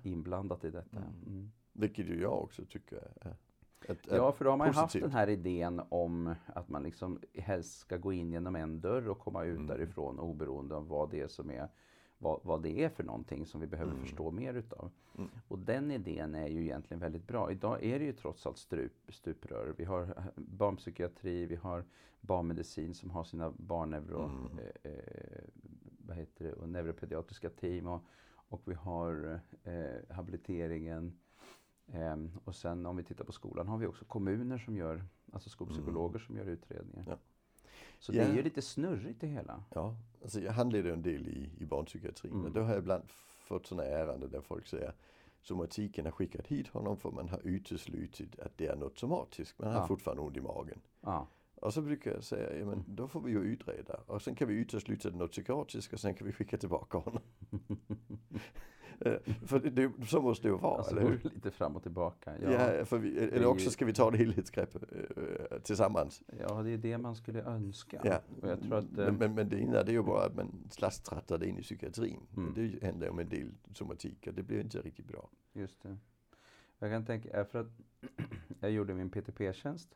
inblandat 0.02 0.64
i 0.64 0.70
detta. 0.70 0.96
Mm. 0.96 1.08
Mm. 1.26 1.50
vilket 1.72 2.06
ju 2.06 2.20
jag 2.20 2.42
också 2.42 2.64
tycker 2.64 2.96
är 3.20 3.36
ett, 3.88 3.98
Ja, 4.10 4.32
för 4.32 4.44
då 4.44 4.50
har 4.50 4.56
man 4.58 4.66
ju 4.68 4.72
haft 4.72 4.86
positivt. 4.86 5.02
den 5.02 5.12
här 5.12 5.28
idén 5.28 5.80
om 5.88 6.34
att 6.46 6.68
man 6.68 6.82
liksom 6.82 7.20
helst 7.34 7.78
ska 7.78 7.96
gå 7.96 8.12
in 8.12 8.32
genom 8.32 8.56
en 8.56 8.80
dörr 8.80 9.08
och 9.08 9.18
komma 9.18 9.44
ut 9.44 9.56
Mm. 9.56 9.66
därifrån 9.66 10.18
oberoende 10.18 10.74
av 10.76 10.88
vad 10.88 11.10
det 11.10 11.20
är 11.20 11.28
som 11.28 11.50
är 11.50 11.68
vad, 12.18 12.40
vad 12.42 12.62
det 12.62 12.84
är 12.84 12.88
för 12.88 13.04
någonting 13.04 13.46
som 13.46 13.60
vi 13.60 13.66
behöver 13.66 13.92
Mm. 13.92 14.04
förstå 14.04 14.30
mer 14.30 14.54
utav. 14.54 14.90
Mm. 15.18 15.30
Och 15.48 15.58
den 15.58 15.90
idén 15.90 16.34
är 16.34 16.46
ju 16.48 16.62
egentligen 16.62 17.00
väldigt 17.00 17.26
bra. 17.26 17.52
Idag 17.52 17.84
är 17.84 17.98
det 17.98 18.04
ju 18.04 18.12
trots 18.12 18.46
allt 18.46 18.58
strup, 18.58 18.92
stuprör. 19.08 19.74
Vi 19.78 19.84
har 19.84 20.02
eh, 20.02 20.24
barnpsykiatri, 20.36 21.46
vi 21.46 21.56
har 21.56 21.84
barnmedicin 22.20 22.94
som 22.94 23.10
har 23.10 23.24
sina 23.24 23.50
barnneuro, 23.56 24.22
Mm. 24.24 24.58
eh, 24.58 24.92
eh, 24.92 25.44
vad 26.06 26.16
heter 26.16 26.44
det, 26.44 26.52
och 26.52 26.68
neuropediatriska 26.68 27.50
team 27.50 27.86
och, 27.86 28.02
och 28.48 28.62
vi 28.64 28.74
har 28.74 29.40
eh, 29.64 30.14
habiliteringen. 30.14 31.18
Ehm, 31.92 32.30
och 32.44 32.54
sen 32.54 32.86
om 32.86 32.96
vi 32.96 33.04
tittar 33.04 33.24
på 33.24 33.32
skolan 33.32 33.68
har 33.68 33.78
vi 33.78 33.86
också 33.86 34.04
kommuner 34.04 34.58
som 34.58 34.76
gör, 34.76 35.04
alltså 35.32 35.50
skolpsykologer 35.50 36.18
som 36.18 36.36
gör 36.36 36.46
utredningar. 36.46 37.02
Mm. 37.06 37.10
Ja. 37.10 37.18
Så 38.04 38.12
det 38.12 38.18
Ja. 38.18 38.24
är 38.24 38.34
ju 38.34 38.42
lite 38.42 38.62
snurrigt 38.62 39.20
det 39.20 39.26
hela. 39.26 39.62
Ja, 39.74 39.96
alltså 40.22 40.40
jag 40.40 40.52
handleder 40.52 40.92
en 40.92 41.02
del 41.02 41.28
i, 41.28 41.50
i 41.58 41.64
barnpsykiatrin 41.66 42.32
Mm. 42.32 42.44
och 42.44 42.52
då 42.52 42.60
har 42.60 42.68
jag 42.70 42.78
ibland 42.78 43.02
fått 43.48 43.66
sådana 43.66 43.88
ärenden 43.88 44.30
där 44.30 44.40
folk 44.40 44.66
säger 44.66 44.92
somatiken 45.42 46.04
har 46.04 46.12
skickat 46.12 46.46
hit 46.46 46.68
honom 46.68 46.96
för 46.96 47.10
man 47.10 47.28
har 47.28 47.40
uteslutit 47.44 48.38
att 48.40 48.58
det 48.58 48.66
är 48.66 48.76
något 48.76 48.98
somatiskt 48.98 49.58
men 49.58 49.66
han 49.68 49.74
Ja. 49.74 49.80
har 49.80 49.88
fortfarande 49.88 50.22
ont 50.22 50.36
i 50.36 50.40
magen. 50.40 50.80
Ja, 51.00 51.28
Och 51.54 51.74
så 51.74 51.82
brukar 51.82 52.10
jag 52.14 52.24
säga, 52.24 52.58
ja 52.58 52.66
men 52.66 52.84
då 52.88 53.08
får 53.08 53.20
vi 53.20 53.30
ju 53.30 53.38
utreda 53.42 54.00
och 54.06 54.22
sen 54.22 54.34
kan 54.34 54.48
vi 54.48 54.54
utesluta 54.54 55.10
något 55.10 55.30
psykiatriskt 55.32 55.92
och 55.92 56.00
sen 56.00 56.14
kan 56.14 56.26
vi 56.26 56.32
skicka 56.32 56.56
tillbaka 56.58 56.98
honom. 56.98 57.22
Eh, 59.06 59.34
för 59.46 59.58
det, 59.58 59.92
så 60.06 60.20
måste 60.22 60.48
det 60.48 60.52
ju 60.52 60.58
vara, 60.58 60.78
Alltså 60.78 60.96
eller 60.96 61.08
hur? 61.08 61.20
lite 61.34 61.50
fram 61.50 61.76
och 61.76 61.82
tillbaka. 61.82 62.32
Ja, 62.42 62.84
för 62.84 62.98
vi, 62.98 63.18
eller 63.18 63.46
också 63.46 63.64
ju- 63.64 63.70
ska 63.70 63.84
vi 63.84 63.92
ta 63.92 64.10
det 64.10 64.18
helhetsgrepp 64.18 64.74
eh, 64.74 65.58
tillsammans. 65.62 66.22
Ja, 66.40 66.62
det 66.62 66.70
är 66.70 66.78
det 66.78 66.98
man 66.98 67.16
skulle 67.16 67.42
önska. 67.42 68.00
Ja. 68.04 68.20
Och 68.42 68.48
jag 68.48 68.62
tror 68.62 68.74
att, 68.78 68.84
eh, 68.84 69.04
men, 69.04 69.16
men, 69.16 69.34
men 69.34 69.48
det 69.48 69.58
ena 69.60 69.82
det 69.82 69.90
är 69.90 69.94
ju 69.94 70.02
bara 70.02 70.24
att 70.26 70.34
man 70.36 70.68
slastrattar 70.70 71.38
det 71.38 71.48
in 71.48 71.58
i 71.58 71.62
psykiatrin. 71.62 72.20
Mm. 72.36 72.52
Det 72.54 72.86
händer 72.86 73.10
om 73.10 73.18
en 73.18 73.28
del 73.28 73.50
somatik 73.74 74.26
och 74.26 74.34
det 74.34 74.42
blir 74.42 74.60
inte 74.60 74.80
riktigt 74.80 75.06
bra. 75.06 75.30
Just 75.52 75.82
det. 75.82 75.96
Jag 76.78 76.90
kan 76.90 77.04
tänka, 77.04 77.44
för 77.44 77.60
att 77.60 77.80
jag 78.60 78.70
gjorde 78.70 78.94
min 78.94 79.10
PTP-tjänst, 79.10 79.88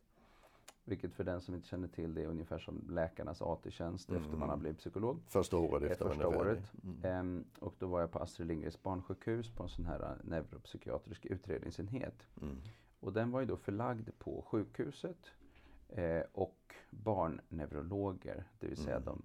vilket 0.89 1.15
för 1.15 1.25
den 1.25 1.41
som 1.41 1.55
inte 1.55 1.69
känner 1.69 1.89
till 1.89 2.15
det 2.15 2.23
är 2.23 2.27
ungefär 2.27 2.59
som 2.59 2.85
läkarnas 2.91 3.43
AT-tjänst 3.43 4.11
efter 4.11 4.31
man 4.31 4.41
har 4.41 4.47
Mm. 4.49 4.61
blivit 4.61 4.79
psykolog. 4.79 5.21
Första 5.27 5.57
året 5.57 5.91
efter 5.93 6.09
första 6.09 6.29
året. 6.29 6.73
Mm. 6.85 7.05
Ehm, 7.05 7.45
och 7.61 7.75
då 7.79 7.87
var 7.87 8.01
jag 8.01 8.11
på 8.11 8.19
Astrid 8.19 8.49
Lindgrens 8.49 8.83
barnsjukhus 8.83 9.51
på 9.51 9.63
en 9.63 9.69
sån 9.69 9.85
här 9.87 10.01
eh, 10.03 10.29
neuropsykiatrisk 10.31 11.27
utredningsenhet. 11.27 12.27
Mm. 12.43 12.57
Och 13.01 13.13
den 13.13 13.31
var 13.31 13.41
ju 13.41 13.47
då 13.47 13.57
förlagd 13.57 14.09
på 14.19 14.43
sjukhuset 14.49 15.31
eh, 15.89 16.23
och 16.33 16.75
barnneurologer, 16.91 18.45
det 18.61 18.67
vill 18.67 18.77
säga 18.77 18.97
Mm. 18.97 19.05
de, 19.05 19.23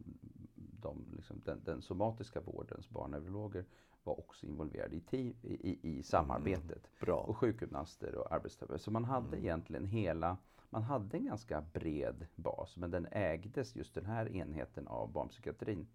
de, 0.82 1.05
liksom, 1.15 1.41
den, 1.46 1.62
den 1.63 1.82
somatiska 1.82 2.41
vårdens 2.41 2.89
barnneurologer 2.89 3.65
var 4.03 4.20
också 4.20 4.46
involverade 4.46 4.96
i, 4.96 5.01
i, 5.12 5.36
i, 5.41 5.79
i 5.98 6.03
samarbetet. 6.03 6.89
Bra. 7.00 7.15
Och 7.20 7.38
sjukgymnaster 7.38 8.15
och 8.15 8.32
arbetsterapeuter. 8.32 8.84
Så 8.84 8.91
man 8.91 9.05
hade 9.05 9.27
Mm. 9.27 9.39
egentligen 9.39 9.86
hela, 9.86 10.38
man 10.74 10.84
hade 10.84 11.18
en 11.18 11.25
ganska 11.25 11.62
bred 11.62 12.25
bas 12.36 12.77
men 12.77 12.92
den 12.92 13.08
ägdes 13.12 13.75
just 13.75 13.94
den 13.96 14.06
här 14.06 14.30
enheten 14.36 14.88
av 14.88 15.12
barnpsykiatrin. 15.12 15.88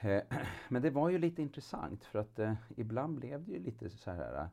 Eh, 0.00 0.22
Men 0.68 0.82
det 0.82 0.90
var 0.90 1.08
ju 1.10 1.18
lite 1.18 1.42
intressant 1.42 2.04
för 2.04 2.18
att 2.18 2.38
eh, 2.38 2.54
ibland 2.76 3.18
blev 3.18 3.44
det 3.44 3.52
ju 3.52 3.58
lite 3.58 3.90
så 3.90 4.10
här 4.10 4.48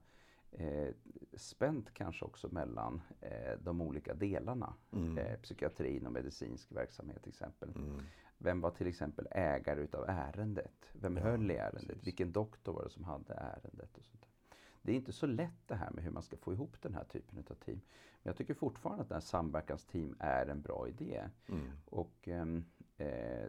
eh, 0.52 0.88
spänt 1.34 1.94
kanske 1.94 2.26
också 2.26 2.48
mellan 2.52 3.02
eh, 3.22 3.60
de 3.60 3.82
olika 3.82 4.14
delarna. 4.14 4.74
Mm. 4.92 5.18
Eh, 5.18 5.40
psykiatrin 5.40 6.06
och 6.08 6.14
medicinsk 6.14 6.72
verksamhet 6.72 7.22
till 7.24 7.30
exempel. 7.30 7.70
Mm. 7.76 8.02
Vem 8.38 8.62
var 8.62 8.72
till 8.72 8.88
exempel 8.88 9.28
ägare 9.32 9.82
utav 9.82 10.06
ärendet? 10.08 10.90
Vem 10.94 11.18
Ja, 11.18 11.24
höll 11.24 11.52
i 11.52 11.56
ärendet? 11.56 11.88
precis. 11.88 12.08
Vilken 12.08 12.32
doktor 12.32 12.74
var 12.74 12.84
det 12.84 12.90
som 12.90 13.04
hade 13.04 13.34
ärendet? 13.34 13.98
Och 13.98 14.06
sånt 14.06 14.22
där. 14.22 14.30
Det 14.86 14.92
är 14.92 14.96
inte 14.96 15.14
så 15.14 15.26
lätt 15.26 15.68
det 15.68 15.76
här 15.76 15.92
med 15.92 16.04
hur 16.04 16.12
man 16.12 16.24
ska 16.24 16.38
få 16.38 16.54
ihop 16.54 16.82
den 16.82 16.94
här 16.94 17.04
typen 17.04 17.40
av 17.50 17.54
team. 17.54 17.82
Men 18.24 18.30
jag 18.30 18.36
tycker 18.36 18.54
fortfarande 18.54 19.02
att 19.02 19.10
det 19.10 19.16
här 19.16 19.22
samverkansteam 19.22 20.16
är 20.20 20.46
en 20.46 20.62
bra 20.62 20.88
idé. 20.88 21.30
Mm. 21.48 21.72
Och 21.86 22.28
ehm, 22.28 22.66
eh, 22.98 23.46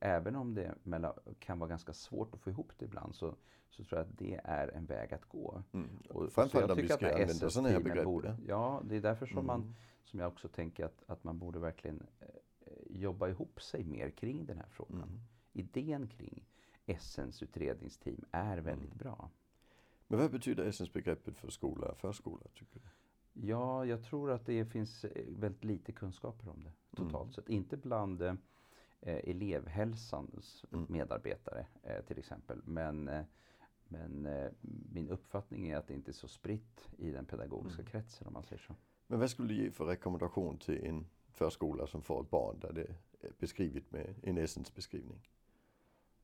även 0.00 0.36
om 0.36 0.54
det 0.54 0.74
kan 1.38 1.58
vara 1.58 1.68
ganska 1.68 1.92
svårt 1.92 2.34
att 2.34 2.40
få 2.40 2.50
ihop 2.50 2.72
det 2.78 2.84
ibland 2.84 3.14
så, 3.14 3.36
så 3.68 3.84
tror 3.84 3.98
jag 4.00 4.08
att 4.08 4.18
det 4.18 4.40
är 4.44 4.68
en 4.68 4.86
väg 4.86 5.14
att 5.14 5.24
gå. 5.24 5.62
Mm. 5.72 5.88
Och, 6.08 6.24
så 6.24 6.30
Framförallt 6.30 6.54
jag 6.68 6.70
om 6.70 6.76
vi 6.76 6.82
tycker 6.82 6.94
att 6.94 7.00
ska 7.00 7.22
använda 7.22 7.50
sådana 7.50 7.68
här 7.68 7.80
begrepp. 7.80 8.04
Borde, 8.04 8.36
ja, 8.46 8.82
det 8.84 8.96
är 8.96 9.00
därför 9.00 9.26
som, 9.26 9.46
man, 9.46 9.60
Mm. 9.60 9.74
som 10.04 10.20
jag 10.20 10.28
också 10.28 10.48
tänker 10.48 10.84
att, 10.84 11.02
att 11.06 11.24
man 11.24 11.38
borde 11.38 11.58
verkligen 11.58 12.06
eh, 12.20 12.26
jobba 12.90 13.28
ihop 13.28 13.62
sig 13.62 13.84
mer 13.84 14.10
kring 14.10 14.46
den 14.46 14.56
här 14.56 14.68
frågan. 14.70 15.02
Mm. 15.02 15.20
Idén 15.52 16.08
kring 16.08 16.46
Essens 16.86 17.42
utredningsteam 17.42 18.24
är 18.30 18.58
väldigt 18.58 18.86
Mm. 18.94 18.98
bra. 18.98 19.30
Men 20.08 20.18
vad 20.18 20.30
betyder 20.30 20.64
essensbegreppet 20.64 21.38
för 21.38 21.50
skola 21.50 21.88
och 21.88 21.98
förskola? 21.98 22.46
Tycker 22.54 22.80
du? 22.80 22.88
Ja, 23.46 23.84
jag 23.86 24.02
tror 24.04 24.30
att 24.30 24.46
det 24.46 24.64
finns 24.64 25.04
eh, 25.04 25.24
väldigt 25.28 25.64
lite 25.64 25.92
kunskaper 25.92 26.48
om 26.48 26.64
det 26.64 26.72
totalt 26.96 27.22
Mm. 27.24 27.32
sett. 27.32 27.48
Inte 27.48 27.76
bland 27.76 28.22
eh, 28.22 28.34
elevhälsans 29.00 30.64
Mm. 30.72 30.86
medarbetare 30.88 31.66
eh, 31.82 32.04
till 32.04 32.18
exempel. 32.18 32.60
Men, 32.64 33.08
eh, 33.08 33.24
men 33.88 34.26
eh, 34.26 34.50
min 34.92 35.08
uppfattning 35.08 35.68
är 35.68 35.76
att 35.76 35.88
det 35.88 35.94
inte 35.94 36.10
är 36.10 36.12
så 36.12 36.28
spritt 36.28 36.88
i 36.98 37.10
den 37.10 37.26
pedagogiska 37.26 37.80
Mm. 37.82 37.90
kretsen 37.90 38.26
om 38.26 38.32
man 38.32 38.42
säger 38.42 38.62
så. 38.62 38.74
Men 39.06 39.20
vad 39.20 39.30
skulle 39.30 39.48
du 39.48 39.54
ge 39.64 39.70
för 39.70 39.84
rekommendation 39.84 40.58
till 40.58 40.84
en 40.86 41.06
förskola 41.28 41.86
som 41.86 42.02
får 42.02 42.22
ett 42.22 42.30
barn 42.30 42.58
där 42.60 42.72
det 42.72 42.82
är 43.20 43.32
beskrivet 43.38 43.90
med 43.92 44.14
en 44.22 44.38
essensbeskrivning? 44.38 45.28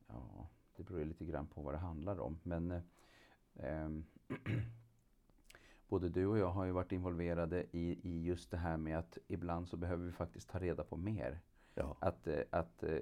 Ja, 0.07 0.47
det 0.75 0.83
beror 0.83 1.05
lite 1.05 1.25
grann 1.25 1.47
på 1.47 1.61
vad 1.61 1.73
det 1.73 1.77
handlar 1.77 2.19
om. 2.19 2.39
Men 2.43 2.71
eh, 2.71 2.81
både 5.87 6.09
du 6.09 6.25
och 6.25 6.37
jag 6.37 6.51
har 6.51 6.65
ju 6.65 6.71
varit 6.71 6.91
involverade 6.91 7.65
i, 7.71 7.99
i 8.03 8.23
just 8.23 8.51
det 8.51 8.57
här 8.57 8.77
med 8.77 8.97
att 8.97 9.17
ibland 9.27 9.67
så 9.67 9.77
behöver 9.77 10.05
vi 10.05 10.11
faktiskt 10.11 10.49
ta 10.49 10.59
reda 10.59 10.83
på 10.83 10.97
mer. 10.97 11.39
Ja. 11.75 11.97
Att, 11.99 12.27
eh, 12.27 12.41
att 12.49 12.83
eh, 12.83 12.99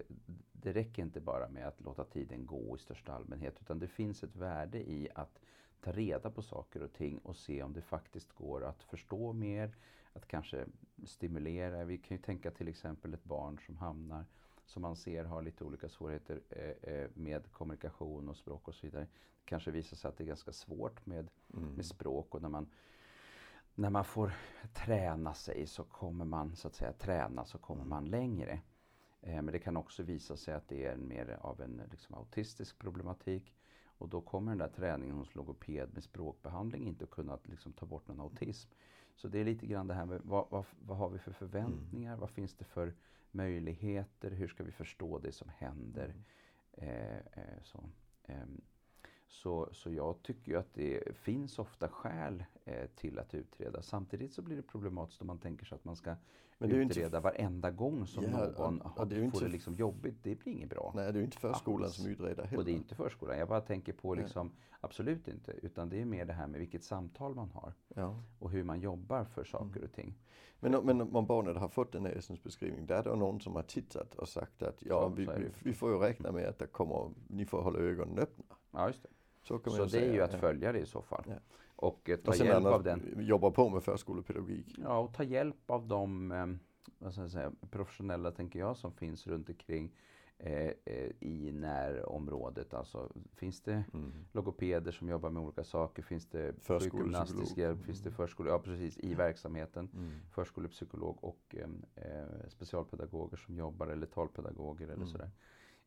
det 0.51 0.73
räcker 0.73 1.01
inte 1.01 1.19
bara 1.19 1.49
med 1.49 1.67
att 1.67 1.81
låta 1.81 2.03
tiden 2.03 2.45
gå 2.45 2.75
i 2.75 2.79
största 2.79 3.13
allmänhet 3.13 3.57
utan 3.61 3.79
det 3.79 3.87
finns 3.87 4.23
ett 4.23 4.35
värde 4.35 4.79
i 4.91 5.09
att 5.15 5.39
ta 5.81 5.91
reda 5.91 6.31
på 6.31 6.41
saker 6.41 6.83
och 6.83 6.93
ting 6.93 7.17
och 7.17 7.35
se 7.35 7.63
om 7.63 7.73
det 7.73 7.81
faktiskt 7.81 8.31
går 8.33 8.63
att 8.65 8.83
förstå 8.83 9.33
mer, 9.33 9.75
att 10.13 10.27
kanske 10.27 10.65
stimulera. 11.05 11.85
Vi 11.85 11.97
kan 11.97 12.17
ju 12.17 12.23
tänka 12.23 12.51
till 12.51 12.67
exempel 12.67 13.13
ett 13.13 13.23
barn 13.23 13.59
som 13.65 13.77
hamnar, 13.77 14.25
som 14.71 14.81
man 14.81 14.95
ser 14.95 15.23
har 15.23 15.41
lite 15.41 15.63
olika 15.63 15.89
svårigheter 15.89 16.41
eh, 16.49 16.93
eh, 16.93 17.09
med 17.13 17.51
kommunikation 17.51 18.29
och 18.29 18.37
språk 18.37 18.67
och 18.67 18.75
så 18.75 18.87
vidare. 18.87 19.03
Det 19.03 19.45
kanske 19.45 19.71
visar 19.71 19.97
sig 19.97 20.09
att 20.09 20.17
det 20.17 20.23
är 20.23 20.27
ganska 20.27 20.51
svårt 20.51 21.05
med, 21.05 21.27
Mm. 21.53 21.73
med 21.73 21.85
språk 21.85 22.35
och 22.35 22.41
när 22.41 22.49
man 22.49 22.67
när 23.75 23.89
man 23.89 24.05
får 24.05 24.31
träna 24.73 25.33
sig 25.33 25.67
så 25.67 25.83
kommer 25.83 26.25
man 26.25 26.55
så 26.55 26.67
att 26.67 26.75
säga 26.75 26.93
träna 26.93 27.45
så 27.45 27.57
kommer 27.57 27.81
Mm. 27.81 27.89
man 27.89 28.05
längre. 28.05 28.59
Eh, 29.21 29.41
men 29.41 29.45
det 29.45 29.59
kan 29.59 29.77
också 29.77 30.03
visa 30.03 30.37
sig 30.37 30.53
att 30.53 30.67
det 30.67 30.85
är 30.85 30.95
mer 30.97 31.37
av 31.41 31.61
en 31.61 31.81
liksom, 31.91 32.15
autistisk 32.15 32.77
problematik. 32.79 33.53
Och 33.85 34.09
då 34.09 34.21
kommer 34.21 34.51
den 34.51 34.57
där 34.57 34.67
träningen 34.75 35.15
hos 35.15 35.35
logoped 35.35 35.93
med 35.93 36.03
språkbehandling 36.03 36.87
inte 36.87 37.03
att 37.03 37.09
kunna 37.11 37.39
liksom, 37.43 37.73
ta 37.73 37.85
bort 37.85 38.07
någon 38.07 38.19
autism. 38.19 38.69
Så 39.15 39.27
det 39.27 39.39
är 39.39 39.45
lite 39.45 39.65
grann 39.65 39.87
det 39.87 39.93
här 39.93 40.05
med 40.05 40.21
vad, 40.23 40.45
vad, 40.49 40.65
vad 40.87 40.97
har 40.97 41.09
vi 41.09 41.19
för 41.19 41.31
förväntningar? 41.31 42.17
Vad 42.17 42.29
finns 42.29 42.53
det 42.53 42.65
för 42.65 42.93
möjligheter? 43.33 44.31
Hur 44.31 44.47
ska 44.47 44.63
vi 44.63 44.71
förstå 44.71 45.19
det 45.19 45.31
som 45.31 45.49
händer? 45.49 46.15
Eh, 46.71 47.17
eh, 47.17 47.61
så. 47.63 47.89
Så, 49.31 49.69
så 49.71 49.91
jag 49.91 50.23
tycker 50.23 50.51
ju 50.51 50.57
att 50.57 50.73
det 50.73 51.15
finns 51.17 51.59
ofta 51.59 51.87
skäl 51.87 52.43
eh, 52.65 52.85
till 52.95 53.19
att 53.19 53.33
utreda. 53.33 53.81
Samtidigt 53.81 54.33
så 54.33 54.41
blir 54.41 54.55
det 54.55 54.61
problematiskt 54.61 55.21
om 55.21 55.27
man 55.27 55.39
tänker 55.39 55.65
sig 55.65 55.75
att 55.75 55.85
man 55.85 55.95
ska 55.95 56.15
ju 56.59 56.81
inte 56.81 56.99
utreda 56.99 57.19
varenda 57.19 57.71
gång 57.71 58.07
som 58.07 58.23
Ja, 58.23 58.29
någon 58.57 58.81
har, 58.81 59.05
det 59.05 59.15
ju 59.15 59.21
får 59.21 59.25
inte 59.25 59.45
det 59.45 59.51
liksom 59.51 59.73
jobbigt. 59.73 60.15
Det 60.23 60.35
blir 60.35 60.53
inget 60.53 60.69
bra. 60.69 60.91
Nej, 60.95 61.13
det 61.13 61.19
är 61.19 61.23
inte 61.23 61.37
förskolan 61.37 61.83
Alls. 61.83 61.95
som 61.95 62.07
utreder 62.07 62.43
heller. 62.43 62.57
Och 62.57 62.65
det 62.65 62.71
är 62.71 62.75
inte 62.75 62.95
förskolan. 62.95 63.37
Jag 63.37 63.47
bara 63.47 63.61
tänker 63.61 63.93
på 63.93 64.13
Nej. 64.15 64.23
liksom, 64.23 64.51
absolut 64.79 65.27
inte. 65.27 65.51
Utan 65.51 65.89
det 65.89 66.01
är 66.01 66.05
mer 66.05 66.25
det 66.25 66.33
här 66.33 66.47
med 66.47 66.59
vilket 66.59 66.83
samtal 66.83 67.35
man 67.35 67.49
har. 67.51 67.73
Ja. 67.95 68.23
Och 68.39 68.51
hur 68.51 68.63
man 68.63 68.79
jobbar 68.79 69.25
för 69.25 69.43
saker 69.43 69.65
Mm. 69.77 69.83
och 69.83 69.91
ting. 69.91 70.15
Men, 70.59 70.85
men 70.85 71.15
om 71.15 71.25
barnet 71.25 71.57
har 71.57 71.69
fått 71.69 71.91
den 71.91 72.05
här 72.05 72.13
essensbeskrivningen, 72.13 72.87
där 72.87 72.95
är 72.99 73.03
det 73.03 73.15
någon 73.15 73.41
som 73.41 73.55
har 73.55 73.63
tittat 73.63 74.15
och 74.15 74.29
sagt 74.29 74.63
att 74.63 74.83
ja, 74.85 75.07
vi, 75.07 75.25
vi, 75.25 75.49
vi 75.63 75.73
får 75.73 75.91
ju 75.91 75.97
räkna 75.97 76.31
med 76.31 76.45
att 76.47 76.59
det 76.59 76.67
kommer, 76.67 77.11
ni 77.27 77.45
får 77.45 77.61
hålla 77.61 77.79
ögonen 77.79 78.19
öppna. 78.19 78.45
Ja, 78.71 78.87
just 78.87 79.03
det. 79.03 79.09
Så 79.41 79.59
Så 79.59 79.85
det 79.85 79.99
är 80.05 80.13
ju 80.13 80.21
att 80.21 80.33
ja. 80.33 80.39
följa 80.39 80.71
det 80.71 80.79
i 80.79 80.85
så 80.85 81.01
fall. 81.01 81.23
Ja. 81.27 81.33
Och 81.75 82.09
eh, 82.09 82.17
ta 82.17 82.31
Och 82.31 82.37
hjälp 82.37 82.65
av 82.65 82.83
den. 82.83 83.15
jobba 83.19 83.51
på 83.51 83.69
med 83.69 83.83
förskolepedagogik. 83.83 84.75
Ja, 84.83 84.97
och 84.99 85.13
ta 85.13 85.23
hjälp 85.23 85.71
av 85.71 85.87
de 85.87 86.31
eh, 86.31 86.45
vad 86.99 87.11
ska 87.13 87.21
jag 87.21 87.31
säga, 87.31 87.51
professionella, 87.71 88.31
tänker 88.31 88.59
jag, 88.59 88.77
som 88.77 88.91
finns 88.91 89.27
runt 89.27 89.49
omkring 89.49 89.91
eh, 90.37 90.53
eh, 90.85 91.11
i 91.19 91.51
närområdet. 91.53 92.73
Alltså, 92.73 93.11
finns 93.33 93.61
det 93.61 93.83
Mm. 93.93 94.11
logopeder 94.31 94.91
som 94.91 95.09
jobbar 95.09 95.29
med 95.29 95.43
olika 95.43 95.63
saker? 95.63 96.03
Finns 96.03 96.25
det 96.25 96.53
sjukgymnastisk 96.67 97.57
hjälp? 97.57 97.83
Finns 97.85 98.01
det 98.01 98.11
förskole... 98.11 98.49
Ja, 98.49 98.59
precis, 98.59 98.97
i 98.99 99.13
verksamheten. 99.13 99.89
Mm. 99.93 100.11
Förskolepsykolog 100.31 101.17
och 101.23 101.55
eh, 101.57 101.69
eh, 101.95 102.47
specialpedagoger 102.49 103.37
som 103.37 103.55
jobbar, 103.55 103.87
eller 103.87 104.05
talpedagoger 104.07 104.85
eller 104.85 104.95
Mm. 104.95 105.07
sådär. 105.07 105.29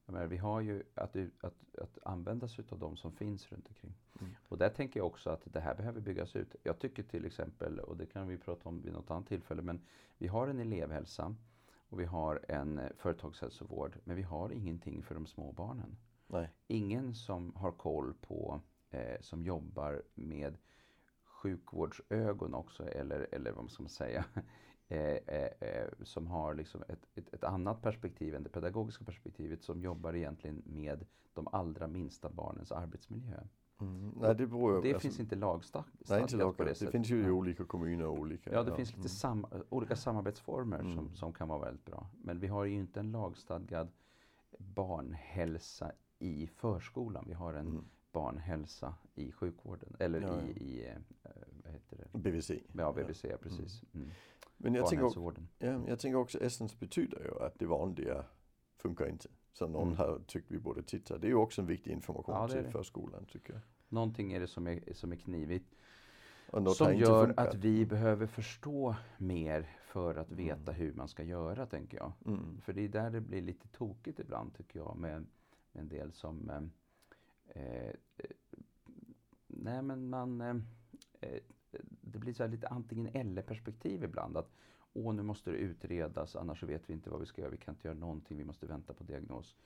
Menar, 0.07 0.27
vi 0.27 0.37
har 0.37 0.61
ju 0.61 0.83
att, 0.95 1.17
att, 1.41 1.77
att 1.79 1.99
använda 2.03 2.49
sig 2.49 2.65
av 2.71 2.79
de 2.79 2.97
som 2.97 3.13
finns 3.13 3.53
runt 3.53 3.69
omkring. 3.69 3.95
Mm. 4.21 4.33
Och 4.49 4.59
där 4.59 4.69
tänker 4.69 5.01
jag 5.01 5.07
också 5.07 5.31
att 5.31 5.43
det 5.45 5.61
här 5.61 5.75
behöver 5.75 6.01
byggas 6.01 6.37
ut. 6.37 6.57
Jag 6.63 6.79
tycker 6.79 7.03
till 7.03 7.27
exempel, 7.27 7.81
och 7.81 7.97
det 7.97 8.07
kan 8.07 8.29
vi 8.29 8.39
prata 8.39 8.69
om 8.69 8.83
vid 8.83 8.93
något 8.93 9.11
annat 9.11 9.27
tillfälle, 9.27 9.63
men 9.63 9.81
vi 10.19 10.27
har 10.27 10.49
en 10.49 10.61
elevhälsa 10.61 11.35
och 11.89 12.01
vi 12.01 12.05
har 12.05 12.45
en 12.49 12.79
eh, 12.79 12.89
företagshälsovård, 12.97 13.99
men 14.05 14.17
vi 14.17 14.23
har 14.23 14.53
ingenting 14.53 15.03
för 15.03 15.15
de 15.15 15.27
små 15.27 15.53
barnen. 15.53 15.97
Nej. 16.27 16.51
Ingen 16.67 17.15
som 17.15 17.55
har 17.57 17.73
koll 17.73 18.15
på, 18.15 18.61
eh, 18.91 19.21
som 19.21 19.45
jobbar 19.45 20.03
med 20.15 20.59
sjukvårdsögon 21.25 22.55
också, 22.55 22.89
eller, 22.89 23.27
eller 23.33 23.53
vad 23.53 23.71
ska 23.71 23.83
man 23.83 23.91
säga, 23.91 24.25
eh, 24.35 24.39
eh, 24.39 24.45
som 26.03 26.27
har 26.27 26.55
liksom 26.55 26.83
ett, 26.89 27.07
ett, 27.15 27.35
ett 27.35 27.45
annat 27.45 27.83
perspektiv 27.83 28.35
än 28.35 28.43
det 28.43 28.51
pedagogiska 28.51 29.05
perspektivet, 29.05 29.63
som 29.63 29.81
jobbar 29.83 30.15
egentligen 30.15 30.63
med 30.67 31.07
de 31.35 31.49
allra 31.53 31.87
minsta 31.87 32.31
barnens 32.31 32.73
arbetsmiljö. 32.73 33.41
Mm. 33.81 34.13
Nej, 34.21 34.35
det 34.35 34.47
beror. 34.47 34.83
Det 34.83 34.89
alltså, 34.89 35.01
finns 35.09 35.21
inte 35.21 35.37
lagstadgat 35.37 36.09
Nej, 36.09 36.21
inte 36.21 36.39
på. 36.39 36.65
Det 36.65 36.75
sättet. 36.75 36.93
finns 36.93 37.11
ju 37.11 37.27
i 37.27 37.31
olika 37.31 37.65
kommuner 37.65 38.07
och 38.07 38.19
olika... 38.19 38.53
Ja, 38.53 38.63
det 38.63 38.77
finns 38.77 38.97
lite 38.97 39.09
sam 39.09 39.47
olika 39.69 39.97
samarbetsformer 39.97 40.79
som, 40.79 40.91
Mm. 40.93 41.15
som 41.15 41.33
kan 41.33 41.49
vara 41.49 41.59
väldigt 41.65 41.85
bra. 41.85 42.07
Men 42.23 42.41
vi 42.41 42.47
har 42.47 42.65
ju 42.65 42.75
inte 42.75 43.01
en 43.01 43.13
lagstadgad 43.13 43.89
barnhälsa 44.59 45.93
i 46.19 46.47
förskolan. 46.47 47.25
Vi 47.27 47.33
har 47.35 47.55
en 47.55 47.67
Mm. 47.67 47.85
barnhälsa 48.13 48.95
i 49.15 49.33
sjukvården. 49.33 49.97
Eller 49.99 50.21
Ja, 50.21 50.29
ja. 50.29 50.43
i, 50.43 50.51
i 50.51 50.89
eh, 50.89 50.97
vad 51.65 51.73
heter 51.73 51.97
det? 51.97 52.19
BVC. 52.19 52.51
Ja, 52.51 52.95
ja. 53.23 53.37
precis. 53.43 53.83
Mm. 53.95 54.11
Men 54.57 54.75
jag 54.75 54.87
tänker, 54.89 55.05
också, 55.05 55.35
ja, 55.59 55.83
jag 55.89 55.99
tänker 55.99 56.15
också 56.19 56.41
Essence 56.41 56.77
betyder 56.81 57.21
ju 57.25 57.45
att 57.45 57.59
det 57.59 57.67
vanliga 57.67 58.25
funkar 58.77 59.07
inte. 59.09 59.29
Så 59.53 59.67
någon 59.67 59.87
Mm. 59.87 59.99
har 59.99 60.21
tyckt 60.27 60.51
vi 60.51 60.59
borde 60.59 60.83
titta. 60.83 61.19
Det 61.19 61.27
är 61.27 61.29
ju 61.29 61.35
också 61.35 61.61
en 61.61 61.67
viktig 61.67 61.91
information 61.91 62.35
Ja, 62.35 62.49
till 62.49 62.63
det. 62.63 62.71
förskolan 62.71 63.25
tycker 63.27 63.53
jag. 63.53 63.63
Någonting 63.89 64.33
är 64.33 64.41
det 64.41 64.47
som 64.47 64.67
är, 64.67 64.93
som 64.93 65.13
är 65.13 65.17
knivigt. 65.17 65.75
Som 66.77 66.95
gör 66.97 67.35
att 67.37 67.55
vi 67.55 67.87
behöver 67.87 68.27
förstå 68.27 68.97
mer 69.19 69.77
för 69.85 70.15
att 70.15 70.31
veta 70.31 70.73
Mm. 70.73 70.75
hur 70.75 70.93
man 70.93 71.09
ska 71.09 71.23
göra, 71.23 71.67
tänker 71.67 71.97
jag. 71.97 72.13
Mm. 72.27 72.61
För 72.61 72.73
det 72.73 72.81
är 72.85 72.89
där 72.89 73.11
det 73.11 73.21
blir 73.21 73.43
lite 73.43 73.69
tokigt 73.69 74.19
ibland, 74.21 74.55
tycker 74.55 74.79
jag, 74.79 74.97
med, 74.97 75.27
med 75.73 75.81
en 75.83 75.89
del 75.89 76.13
som... 76.13 76.51
Eh, 76.51 76.63
eh, 77.57 77.95
nej, 79.47 79.83
men 79.83 80.09
man... 80.09 80.41
Eh, 80.41 80.57
eh, 81.21 81.41
det 82.15 82.19
blir 82.19 82.33
så 82.33 82.43
här 82.43 82.51
lite 82.51 82.69
antingen 82.69 83.09
eller-perspektiv 83.15 84.05
ibland. 84.05 84.37
Att 84.37 84.51
åh, 84.93 85.15
nu 85.15 85.23
måste 85.23 85.51
det 85.51 85.57
utredas, 85.57 86.37
annars 86.37 86.61
så 86.61 86.67
vet 86.67 86.91
vi 86.91 86.93
inte 86.93 87.11
vad 87.11 87.21
vi 87.21 87.27
ska 87.27 87.41
göra. 87.41 87.51
Vi 87.51 87.57
kan 87.57 87.75
inte 87.75 87.89
göra 87.89 87.99
någonting, 87.99 88.39
vi 88.39 88.45
måste 88.45 88.67
vänta 88.67 88.95
på 88.95 89.05
diagnos. 89.05 89.57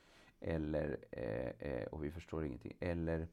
Eller, 0.41 0.99
eh, 1.11 1.69
eh 1.71 1.87
och 1.87 2.05
vi 2.05 2.11
förstår 2.11 2.45
ingenting. 2.45 2.77
Eller, 2.81 3.29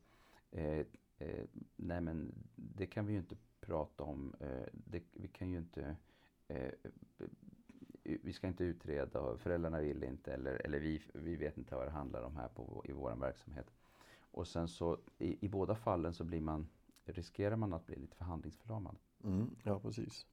eh, 0.52 0.86
eh, 1.18 1.46
nej 1.76 2.02
men 2.02 2.34
det 2.56 2.86
kan 2.86 3.06
vi 3.06 3.14
ju 3.14 3.20
inte 3.20 3.36
prata 3.62 4.04
om. 4.04 4.36
Eh, 4.40 4.68
det, 4.74 5.04
vi 5.14 5.28
kan 5.28 5.50
ju 5.50 5.58
inte... 5.58 5.96
Eh, 6.48 6.72
vi 8.04 8.34
ska 8.34 8.48
inte 8.48 8.64
utreda 8.64 9.38
föräldrarna 9.38 9.80
vill 9.80 10.04
inte 10.04 10.34
eller, 10.34 10.66
eller 10.66 10.80
vi, 10.80 11.02
vi 11.14 11.36
vet 11.36 11.58
inte 11.58 11.76
vad 11.76 11.88
det 11.88 11.92
handlar 11.92 12.22
om 12.22 12.36
här 12.36 12.48
på, 12.48 12.82
i 12.86 12.92
vår 12.92 13.16
verksamhet. 13.16 13.72
Och 14.32 14.48
sen 14.48 14.68
så 14.68 14.98
i, 15.18 15.46
i 15.46 15.50
båda 15.50 15.76
fallen 15.76 16.14
så 16.14 16.24
blir 16.24 16.42
man, 16.42 16.68
riskerar 17.06 17.56
man 17.56 17.74
att 17.74 17.86
bli 17.86 17.96
lite 17.96 18.16
förhandlingsförlamad. 18.16 18.96
Mm. 19.24 19.56
Ja, 19.64 19.80
precis. 19.80 20.26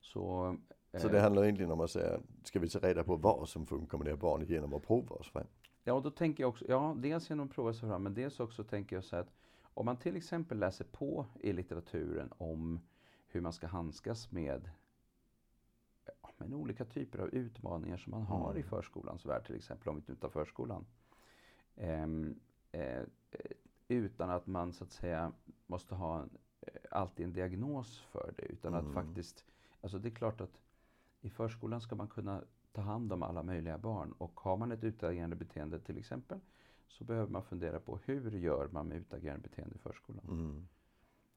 Så, 0.00 0.56
Så 0.98 1.06
eh, 1.06 1.12
det 1.12 1.20
handlar 1.20 1.42
egentligen 1.44 1.72
om 1.72 1.80
att 1.80 1.90
säga, 1.90 2.20
ska 2.44 2.58
vi 2.60 2.68
ta 2.68 2.78
reda 2.78 3.04
på 3.04 3.16
vad 3.16 3.48
som 3.48 3.66
funkar 3.66 3.98
med 3.98 4.06
det 4.06 4.16
barnet 4.16 4.50
genom 4.50 4.74
att 4.74 4.82
prova 4.82 5.16
oss 5.16 5.28
fram? 5.30 5.46
Ja, 5.84 5.92
och 5.92 6.02
då 6.02 6.10
tänker 6.10 6.42
jag 6.42 6.48
också, 6.48 6.64
ja, 6.68 6.94
dels 6.98 7.30
genom 7.30 7.46
att 7.46 7.52
prova 7.54 7.72
sig 7.72 7.88
fram, 7.88 8.02
men 8.02 8.14
dels 8.14 8.40
också 8.40 8.64
tänker 8.64 8.96
jag 8.96 9.04
så 9.04 9.16
att 9.16 9.32
om 9.74 9.86
man 9.86 9.96
till 9.96 10.16
exempel 10.16 10.58
läser 10.58 10.84
på 10.84 11.26
i 11.40 11.52
litteraturen 11.52 12.32
om 12.38 12.80
hur 13.26 13.40
man 13.40 13.52
ska 13.52 13.66
handskas 13.66 14.32
med 14.32 14.70
ja, 16.22 16.30
men 16.36 16.54
olika 16.54 16.84
typer 16.84 17.18
av 17.18 17.28
utmaningar 17.28 17.96
som 17.96 18.10
man 18.10 18.22
har 18.22 18.50
Mm. 18.50 18.60
i 18.60 18.62
förskolans 18.62 19.26
värld, 19.26 19.46
till 19.46 19.56
exempel 19.56 19.88
om 19.88 20.02
vi 20.06 20.16
tar 20.16 20.28
förskolan. 20.28 20.86
Eh, 21.76 22.02
eh, 22.72 23.02
utan 23.88 24.30
att 24.30 24.46
man 24.46 24.72
så 24.72 24.84
att 24.84 24.92
säga 24.92 25.32
måste 25.66 25.94
ha 25.94 26.20
en, 26.20 26.30
alltid 26.90 27.26
en 27.26 27.32
diagnos 27.32 27.98
för 28.00 28.34
det, 28.36 28.42
utan 28.44 28.74
Mm. 28.74 28.86
att 28.86 28.94
faktiskt, 28.94 29.44
alltså 29.80 29.98
det 29.98 30.08
är 30.08 30.14
klart 30.14 30.40
att 30.40 30.60
i 31.20 31.30
förskolan 31.30 31.80
ska 31.80 31.94
man 31.94 32.08
kunna 32.08 32.44
ta 32.72 32.80
hand 32.80 33.12
om 33.12 33.22
alla 33.22 33.42
möjliga 33.42 33.78
barn. 33.78 34.12
Och 34.18 34.40
har 34.40 34.56
man 34.56 34.72
ett 34.72 34.84
utagerande 34.84 35.36
beteende 35.36 35.80
till 35.80 35.98
exempel 35.98 36.40
så 36.88 37.04
behöver 37.04 37.32
man 37.32 37.42
fundera 37.42 37.80
på 37.80 37.98
hur 38.04 38.30
gör 38.30 38.68
man 38.72 38.88
med 38.88 38.96
utagerande 38.98 39.42
beteende 39.48 39.74
i 39.74 39.78
förskolan. 39.78 40.24
Mm. 40.28 40.66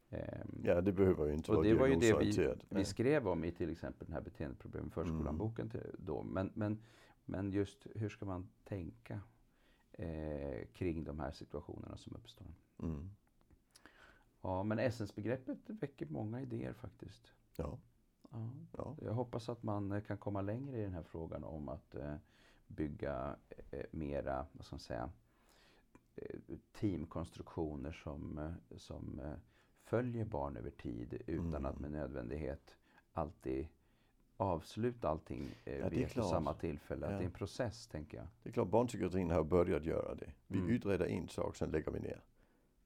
Ehm, 0.09 0.61
Ja, 0.63 0.81
det 0.81 0.91
behöver 0.91 1.25
ju 1.27 1.33
inte 1.33 1.51
och 1.51 1.55
vara 1.57 1.67
det 1.67 1.73
var 1.73 1.87
ju 1.87 1.95
det 1.95 2.17
vi, 2.19 2.55
vi 2.69 2.85
skrev 2.85 3.27
om 3.27 3.43
i 3.43 3.51
till 3.51 3.69
exempel 3.69 4.05
den 4.07 4.13
här 4.13 4.21
beteendeproblem 4.21 4.87
i 4.87 4.89
förskolan-boken 4.89 5.69
till- 5.69 5.95
då. 5.97 6.23
Men, 6.23 6.51
men, 6.53 6.79
men 7.25 7.51
just 7.51 7.87
hur 7.95 8.09
ska 8.09 8.25
man 8.25 8.49
tänka 8.63 9.21
eh, 9.91 10.67
kring 10.73 11.03
de 11.03 11.19
här 11.19 11.31
situationerna 11.31 11.97
som 11.97 12.15
uppstår? 12.15 12.47
Mm. 12.83 13.09
Ja, 14.41 14.63
men 14.63 14.79
essensbegreppet 14.79 15.57
väcker 15.69 16.05
många 16.05 16.41
idéer 16.41 16.73
faktiskt. 16.73 17.33
Ja, 17.55 17.77
Ja. 18.31 18.49
ja. 18.77 18.95
Jag 19.01 19.13
hoppas 19.13 19.49
att 19.49 19.63
man 19.63 19.91
eh, 19.91 20.01
kan 20.03 20.17
komma 20.17 20.41
längre 20.41 20.77
i 20.79 20.83
den 20.83 20.93
här 20.93 21.03
frågan 21.03 21.43
om 21.43 21.69
att 21.69 21.95
eh, 21.95 22.15
bygga 22.67 23.35
eh, 23.71 23.85
mera, 23.91 24.45
vad 24.51 24.65
ska 24.65 24.73
man 24.75 24.79
säga, 24.79 25.09
eh, 26.15 26.39
teamkonstruktioner 26.71 27.91
som, 27.91 28.53
som 28.75 29.21
följer 29.83 30.25
barn 30.25 30.57
över 30.57 30.69
tid 30.71 31.21
utan 31.27 31.47
Mm. 31.47 31.65
att 31.65 31.79
med 31.79 31.91
nödvändighet 31.91 32.75
alltid 33.13 33.67
avsluta 34.37 35.09
allting 35.09 35.49
eh, 35.65 35.77
Ja, 35.77 35.89
vid 35.89 36.09
samma 36.11 36.53
tillfälle. 36.53 37.05
Att 37.05 37.11
Ja. 37.11 37.17
det 37.17 37.23
är 37.23 37.27
en 37.27 37.31
process, 37.33 37.87
tänker 37.87 38.17
jag. 38.17 38.27
Det 38.43 38.49
är 38.49 38.53
klart 38.53 38.67
barnpsykiatrin 38.69 39.31
har 39.31 39.43
börjat 39.43 39.85
göra 39.85 40.15
det. 40.15 40.31
Vi 40.47 40.57
Mm. 40.59 40.69
utreder 40.69 41.05
en 41.05 41.27
sak, 41.27 41.55
sen 41.55 41.71
lägger 41.71 41.91
vi 41.91 41.99
ner. 41.99 42.21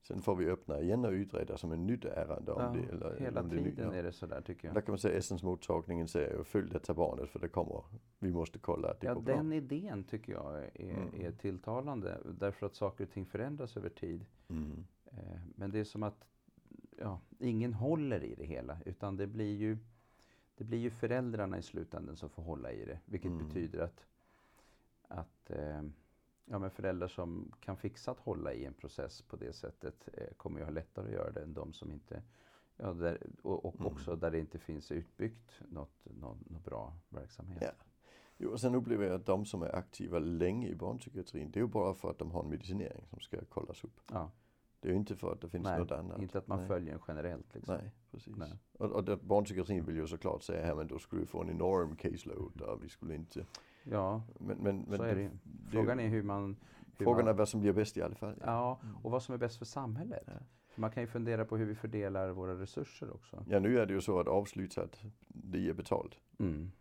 Sen 0.02 0.22
får 0.22 0.36
vi 0.36 0.50
öppna 0.50 0.80
igen 0.82 1.06
och 1.06 1.12
utreda 1.12 1.58
som 1.58 1.72
en 1.72 1.88
nytt 1.88 2.06
ärende 2.06 2.52
om 2.52 2.62
Ja, 2.62 2.82
det. 2.82 2.94
Eller, 2.96 3.20
hela 3.20 3.42
om 3.42 3.50
det 3.50 3.56
är 3.56 3.64
tiden 3.64 3.88
ja. 3.92 3.94
är 3.94 4.04
det 4.04 4.12
sådär, 4.12 4.42
tycker 4.42 4.68
jag. 4.68 4.76
Där 4.76 4.82
kan 4.82 4.92
man 4.92 5.00
säga 5.00 5.18
Essensmottagningen 5.18 6.08
säger 6.08 6.38
ju 6.38 6.44
följ 6.44 6.70
detta 6.70 6.94
barnet 6.94 7.30
för 7.30 7.40
det 7.40 7.48
kommer, 7.48 7.84
vi 8.20 8.32
måste 8.32 8.60
kolla 8.60 8.90
att 8.92 9.00
det 9.00 9.08
Ja, 9.08 9.14
går 9.14 9.22
bra. 9.22 9.36
den 9.36 9.54
idén 9.54 10.04
tycker 10.04 10.34
jag 10.34 10.60
är, 10.64 10.70
Mm. 10.76 11.10
är 11.22 11.32
tilltalande. 11.32 12.18
Därför 12.40 12.66
att 12.66 12.76
saker 12.76 13.04
och 13.04 13.10
ting 13.12 13.26
förändras 13.26 13.78
över 13.78 13.90
tid. 13.90 14.26
Mm. 14.50 14.86
Eh, 15.06 15.40
Men 15.56 15.72
det 15.72 15.80
är 15.80 15.84
som 15.84 16.04
att 16.04 16.26
ja, 16.98 17.20
ingen 17.40 17.74
håller 17.74 18.24
i 18.24 18.36
det 18.36 18.46
hela. 18.46 18.78
Utan 18.86 19.18
det 19.18 19.28
blir 19.28 19.56
ju, 19.56 19.78
det 20.58 20.64
blir 20.64 20.80
ju 20.80 20.90
föräldrarna 20.90 21.58
i 21.58 21.62
slutändan 21.62 22.16
som 22.16 22.30
får 22.30 22.44
hålla 22.44 22.72
i 22.72 22.86
det. 22.86 23.00
Vilket 23.06 23.32
Mm. 23.32 23.48
betyder 23.48 23.80
att, 23.80 24.06
att 25.08 25.50
eh, 25.52 25.82
ja, 26.46 26.60
men 26.60 26.72
föräldrar 26.72 27.08
som 27.08 27.52
kan 27.60 27.78
fixa 27.78 28.12
att 28.12 28.20
hålla 28.20 28.54
i 28.54 28.66
en 28.66 28.74
process 28.74 29.22
på 29.22 29.36
det 29.36 29.54
sättet 29.54 30.10
eh, 30.14 30.34
kommer 30.38 30.60
ju 30.60 30.64
ha 30.66 30.72
lättare 30.72 31.06
att 31.06 31.14
göra 31.14 31.32
det 31.32 31.42
än 31.42 31.54
de 31.54 31.74
som 31.74 31.92
inte 31.92 32.24
Ja, 32.78 32.94
där, 32.94 33.18
och 33.42 33.66
och 33.66 33.76
Mm. 33.76 33.88
också 33.88 34.16
där 34.16 34.32
det 34.32 34.40
inte 34.40 34.60
finns 34.60 34.92
utbyggt 34.92 35.52
något, 35.70 36.06
något, 36.06 36.50
något 36.50 36.64
bra 36.64 36.94
verksamhet. 37.10 37.62
Ja. 37.62 37.72
Jo, 38.38 38.50
och 38.52 38.60
sen 38.60 38.76
upplever 38.76 39.06
jag 39.06 39.16
att 39.16 39.26
de 39.26 39.46
som 39.46 39.62
är 39.62 39.76
aktiva 39.76 40.20
länge 40.20 40.68
i 40.68 40.76
barnpsykiatrin, 40.76 41.52
det 41.52 41.60
är 41.60 41.62
ju 41.62 41.68
bara 41.68 41.94
för 41.94 42.10
att 42.12 42.18
de 42.18 42.32
har 42.32 42.44
en 42.44 42.50
medicinering 42.50 43.06
som 43.10 43.20
ska 43.20 43.46
kollas 43.46 43.84
upp. 43.84 44.00
Ja, 44.12 44.32
Det 44.80 44.88
är 44.88 44.92
ju 44.92 44.98
inte 44.98 45.16
för 45.16 45.32
att 45.32 45.42
det 45.42 45.50
finns 45.50 45.64
Nej, 45.64 45.80
något 45.80 45.92
annat. 45.92 46.22
inte 46.22 46.38
att 46.38 46.48
man 46.48 46.58
Nej. 46.60 46.68
följer 46.68 46.92
den 46.94 47.02
generellt. 47.08 47.56
Liksom. 47.56 47.76
Nej, 47.76 47.92
precis. 48.12 48.38
Nej. 48.38 48.54
Och, 48.74 48.92
och 48.92 49.20
barnpsykiatrin 49.20 49.86
vill 49.86 49.96
ju 49.96 50.08
såklart 50.08 50.44
säga 50.44 50.66
här 50.66 50.76
men 50.76 50.88
då 50.88 51.00
skulle 51.00 51.22
vi 51.22 51.26
få 51.28 51.42
en 51.42 51.50
enorm 51.50 51.96
caseload 51.96 52.62
och 52.62 52.84
vi 52.84 52.90
skulle 52.90 53.16
inte... 53.16 53.46
Ja, 53.84 54.24
Men, 54.40 54.58
men, 54.58 54.86
men 54.88 54.98
så 54.98 55.04
är 55.04 55.16
det 55.16 55.22
ju. 55.22 55.30
Frågan 55.72 56.00
är 56.00 56.08
hur 56.08 56.24
man... 56.24 56.56
Hur 56.98 57.06
Frågan 57.06 57.26
man, 57.26 57.34
är 57.34 57.38
vad 57.38 57.50
som 57.50 57.62
blir 57.62 57.74
bäst 57.74 57.98
i 57.98 58.02
alla 58.02 58.16
fall. 58.16 58.36
Ja, 58.46 58.80
och 59.04 59.12
vad 59.12 59.24
som 59.24 59.34
är 59.34 59.38
bäst 59.40 59.58
för 59.58 59.66
samhället. 59.66 60.24
Ja. 60.28 60.34
Man 60.76 60.92
kan 60.92 61.04
ju 61.04 61.08
fundera 61.08 61.46
på 61.46 61.58
hur 61.58 61.66
vi 61.66 61.76
fördelar 61.76 62.30
våra 62.30 62.60
resurser 62.60 63.14
också. 63.14 63.46
Ja, 63.48 63.60
nu 63.60 63.80
är 63.80 63.86
det 63.86 63.94
ju 63.94 64.02
så 64.02 64.20
att 64.20 64.28
avslutat, 64.28 65.02
det 65.28 65.70
är 65.70 65.74
betalt. 65.74 66.20
Mm. 66.40 66.72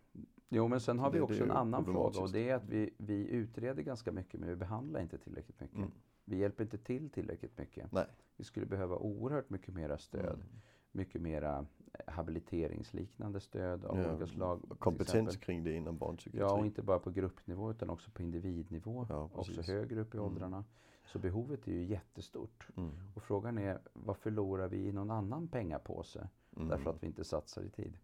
Jo, 0.49 0.67
men 0.67 0.79
sen 0.79 0.99
har 0.99 1.11
vi 1.11 1.17
det- 1.17 1.23
också 1.23 1.35
det 1.35 1.41
är 1.41 1.45
en 1.45 1.51
annan 1.51 1.85
fråga 1.85 2.19
och 2.21 2.31
det 2.31 2.49
är 2.49 2.55
att 2.55 2.65
vi, 2.69 2.89
vi 2.97 3.27
utreder 3.29 3.83
ganska 3.83 4.11
mycket 4.11 4.39
men 4.39 4.49
vi 4.49 4.55
behandlar 4.55 5.01
inte 5.01 5.17
tillräckligt 5.17 5.59
mycket. 5.59 5.77
Mm. 5.77 5.91
Vi 6.25 6.37
hjälper 6.37 6.63
inte 6.63 6.77
till 6.77 7.09
tillräckligt 7.09 7.57
mycket. 7.57 7.91
Nej. 7.91 8.05
Vi 8.37 8.43
skulle 8.43 8.65
behöva 8.65 8.95
oerhört 8.95 9.49
mycket 9.49 9.73
mera 9.73 9.97
stöd. 9.97 10.33
Mm. 10.35 10.61
Mycket 10.91 11.21
mera 11.21 11.65
habiliteringsliknande 12.07 13.39
stöd 13.39 13.85
av 13.85 13.99
Ja, 13.99 14.09
olika 14.11 14.27
slag. 14.27 14.61
Kompetens 14.79 15.37
kring 15.37 15.63
det 15.63 15.73
inom 15.73 15.97
barnpsykiatri. 15.97 16.39
Ja, 16.39 16.59
och 16.59 16.65
inte 16.65 16.81
bara 16.81 16.99
på 16.99 17.11
gruppnivå 17.11 17.71
utan 17.71 17.89
också 17.89 18.11
på 18.11 18.21
individnivå. 18.21 19.05
Ja, 19.09 19.29
också 19.33 19.61
högre 19.61 20.01
upp 20.01 20.13
i 20.13 20.17
Mm. 20.17 20.29
åldrarna. 20.31 20.65
Så 21.05 21.19
behovet 21.19 21.67
är 21.67 21.71
ju 21.71 21.83
jättestort. 21.83 22.67
Mm. 22.77 22.91
Och 23.15 23.23
frågan 23.23 23.57
är, 23.57 23.79
vad 23.93 24.17
förlorar 24.17 24.67
vi 24.67 24.77
i 24.87 24.91
någon 24.91 25.11
annan 25.11 25.47
pengapåse? 25.47 26.29
Mm. 26.55 26.67
Därför 26.67 26.89
att 26.89 27.03
vi 27.03 27.07
inte 27.07 27.23
satsar 27.23 27.61
i 27.63 27.69
tid. 27.69 27.97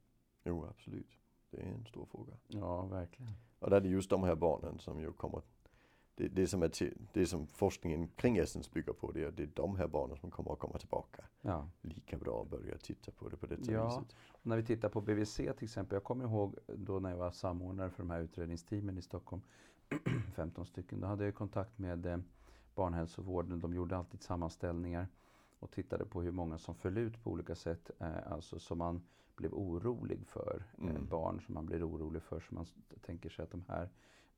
Jo, 0.44 0.66
absolut. 0.66 1.18
Det 1.52 1.62
är 1.62 1.66
en 1.66 1.86
stor 1.86 2.06
fråga. 2.06 2.34
Ja, 2.48 2.86
verkligen. 2.86 3.32
Och 3.60 3.70
där 3.70 3.78
är 3.78 3.82
det 3.82 3.90
just 3.90 4.10
de 4.10 4.24
här 4.24 4.36
barnen 4.36 4.80
som 4.80 5.00
ju 5.00 5.12
kommer 5.12 5.42
det, 6.18 6.28
det, 6.28 6.48
som 6.48 6.64
är 6.64 6.70
till, 6.70 6.98
det 7.14 7.26
som 7.26 7.48
forskningen 7.48 8.08
kring 8.08 8.38
Essens 8.38 8.72
bygger 8.72 8.94
på, 8.94 9.12
det 9.12 9.24
är, 9.24 9.32
det 9.32 9.44
är 9.44 9.50
de 9.54 9.76
här 9.76 9.88
barnen 9.88 10.18
som 10.18 10.32
kommer 10.32 10.52
att 10.54 10.60
komma 10.60 10.78
tillbaka. 10.78 11.24
Ja. 11.42 11.70
Lika 11.82 12.18
bra 12.18 12.42
att 12.42 12.50
börja 12.50 12.78
titta 12.78 13.12
på 13.12 13.30
det 13.30 13.38
på 13.38 13.46
detta 13.48 13.72
Ja. 13.72 13.86
viset. 14.00 14.16
När 14.42 14.58
vi 14.58 14.64
tittar 14.64 14.90
på 14.90 15.02
BVC 15.02 15.36
till 15.36 15.54
exempel. 15.64 15.96
Jag 15.96 16.04
kommer 16.04 16.26
ihåg 16.26 16.56
då 16.76 17.00
när 17.00 17.10
jag 17.10 17.18
var 17.18 17.32
samordnare 17.32 17.90
för 17.90 18.04
de 18.04 18.10
här 18.10 18.20
utredningsteamen 18.22 18.98
i 18.98 19.02
Stockholm. 19.02 19.42
15 20.36 20.66
stycken. 20.66 21.00
Då 21.02 21.08
hade 21.08 21.26
jag 21.26 21.36
kontakt 21.36 21.78
med 21.80 22.06
eh, 22.06 22.18
barnhälsovården. 22.76 23.60
De 23.60 23.74
gjorde 23.74 23.98
alltid 23.98 24.24
sammanställningar 24.24 25.08
och 25.60 25.72
tittade 25.72 26.06
på 26.06 26.22
hur 26.22 26.32
många 26.32 26.58
som 26.58 26.76
föll 26.76 26.98
ut 26.98 27.24
på 27.24 27.32
olika 27.32 27.56
sätt. 27.56 27.92
Eh, 28.00 28.32
alltså 28.32 28.60
som 28.60 28.78
man 28.78 29.02
blev 29.36 29.54
orolig 29.54 30.28
för. 30.28 30.64
Eh, 30.78 30.84
Mm. 30.90 31.08
barn 31.10 31.42
som 31.42 31.54
man 31.54 31.66
blir 31.66 31.88
orolig 31.90 32.22
för. 32.22 32.40
Som 32.40 32.56
man 32.56 32.66
tänker 33.02 33.30
sig 33.30 33.44
att 33.44 33.52
de 33.52 33.64
här 33.68 33.90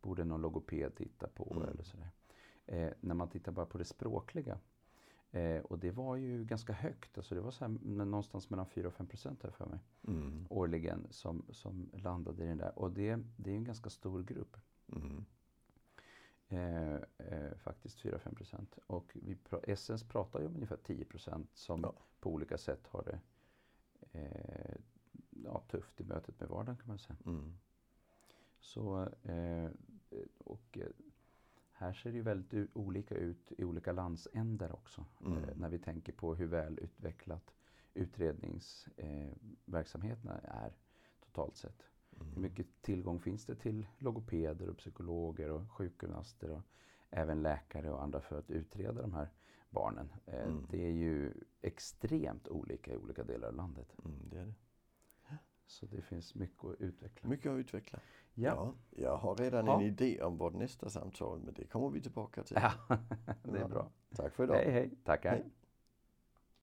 borde 0.01 0.23
någon 0.25 0.41
logoped 0.41 0.95
titta 0.95 1.27
på. 1.27 1.53
Mm. 1.55 1.69
Eller 1.69 1.83
sådär. 1.83 2.09
Eh, 2.65 2.91
när 3.01 3.15
man 3.15 3.29
tittar 3.29 3.51
bara 3.51 3.65
på 3.65 3.77
det 3.77 3.85
språkliga. 3.85 4.59
Eh, 5.31 5.62
och 5.62 5.79
det 5.79 5.91
var 5.91 6.15
ju 6.15 6.45
ganska 6.45 6.73
högt. 6.73 7.17
Alltså 7.17 7.35
det 7.35 7.41
var 7.41 7.51
så 7.51 7.65
här, 7.65 7.77
någonstans 8.05 8.49
mellan 8.49 8.65
4 8.65 8.88
och 8.88 8.93
5 8.93 9.07
procent 9.07 9.43
här 9.43 9.51
för 9.51 9.65
mig 9.65 9.79
Mm. 10.07 10.47
årligen 10.49 11.07
som, 11.09 11.45
som 11.49 11.89
landade 11.93 12.43
i 12.43 12.47
den 12.47 12.57
där. 12.57 12.79
Och 12.79 12.91
det, 12.91 13.19
det 13.38 13.51
är 13.51 13.55
en 13.55 13.63
ganska 13.63 13.89
stor 13.89 14.23
grupp. 14.23 14.57
Mm. 14.91 15.25
Eh, 16.47 16.95
eh, 17.17 17.57
faktiskt 17.57 18.01
4-5 18.01 18.35
procent. 18.35 18.79
Och 18.88 19.12
vi 19.13 19.35
pra 19.35 19.59
Essens 19.59 20.03
pratar 20.03 20.39
ju 20.39 20.45
om 20.45 20.55
ungefär 20.55 20.77
10 20.77 21.05
procent 21.05 21.49
som 21.53 21.81
ja. 21.81 21.93
på 22.19 22.29
olika 22.29 22.57
sätt 22.57 22.88
har 22.88 23.03
det 23.03 23.19
eh, 24.19 24.75
ja, 25.29 25.63
tufft 25.67 26.01
i 26.01 26.03
mötet 26.03 26.39
med 26.39 26.49
vardagen 26.49 26.77
kan 26.77 26.88
man 26.88 26.99
säga. 26.99 27.17
Mm. 27.25 27.53
Så, 28.69 29.10
eh, 29.23 29.69
och 30.38 30.77
eh, 30.77 30.88
här 31.71 31.93
ser 31.93 32.12
det 32.12 32.15
ju 32.15 32.23
väldigt 32.23 32.69
olika 32.73 33.15
ut 33.15 33.51
i 33.58 33.63
olika 33.63 33.91
landsändar 33.91 34.71
också. 34.71 35.05
Mm. 35.25 35.38
Eh, 35.38 35.49
när 35.55 35.69
vi 35.69 35.79
tänker 35.79 36.13
på 36.13 36.36
hur 36.36 36.47
väl 36.47 36.79
utvecklat 36.79 37.53
utredningsverksamheterna 37.93 40.39
är 40.39 40.73
totalt 41.19 41.58
sett. 41.58 41.84
Mm. 42.15 42.27
Hur 42.34 42.41
mycket 42.41 42.67
tillgång 42.82 43.19
finns 43.19 43.45
det 43.45 43.55
till 43.55 43.88
logopeder 43.97 44.69
och 44.69 44.77
psykologer 44.77 45.51
och 45.51 45.71
sjukgymnaster 45.71 46.51
och 46.51 46.62
även 47.10 47.41
läkare 47.41 47.91
och 47.91 48.03
andra 48.03 48.21
för 48.21 48.39
att 48.39 48.51
utreda 48.51 49.01
de 49.01 49.13
här 49.13 49.29
barnen. 49.69 50.10
Mm. 50.25 50.67
Det 50.69 50.86
är 50.86 50.91
ju 50.91 51.34
extremt 51.62 52.47
olika 52.47 52.93
i 52.93 52.97
olika 52.97 53.23
delar 53.23 53.47
av 53.47 53.55
landet. 53.55 53.95
Mm, 54.05 54.29
det 54.29 54.38
är 54.38 54.45
det. 54.45 54.53
Så 55.69 55.86
det 55.86 56.01
finns 56.01 56.36
mycket 56.36 56.65
att 56.65 56.82
utveckla. 56.82 57.29
Mycket 57.29 57.51
att 57.51 57.60
utveckla. 57.60 57.99
Ja. 58.34 58.51
ja 58.55 58.73
jag 58.89 59.17
har 59.17 59.36
redan 59.36 59.65
ja. 59.65 59.79
en 59.79 59.86
idé 59.86 60.21
om 60.21 60.38
vårt 60.38 60.53
nästa 60.53 60.89
samtal 60.89 61.39
men 61.39 61.53
det 61.53 61.65
kommer 61.65 61.89
vi 61.89 62.01
tillbaka 62.01 62.43
till. 62.43 62.58
Ja, 62.62 62.71
det 63.43 63.60
är 63.60 63.67
bra. 63.67 63.91
Tack 64.15 64.34
för 64.34 64.43
idag. 64.43 64.55
Hej 64.55 64.71
hej. 64.71 64.91
Tackar. 65.03 65.32
Hej. 65.32 65.45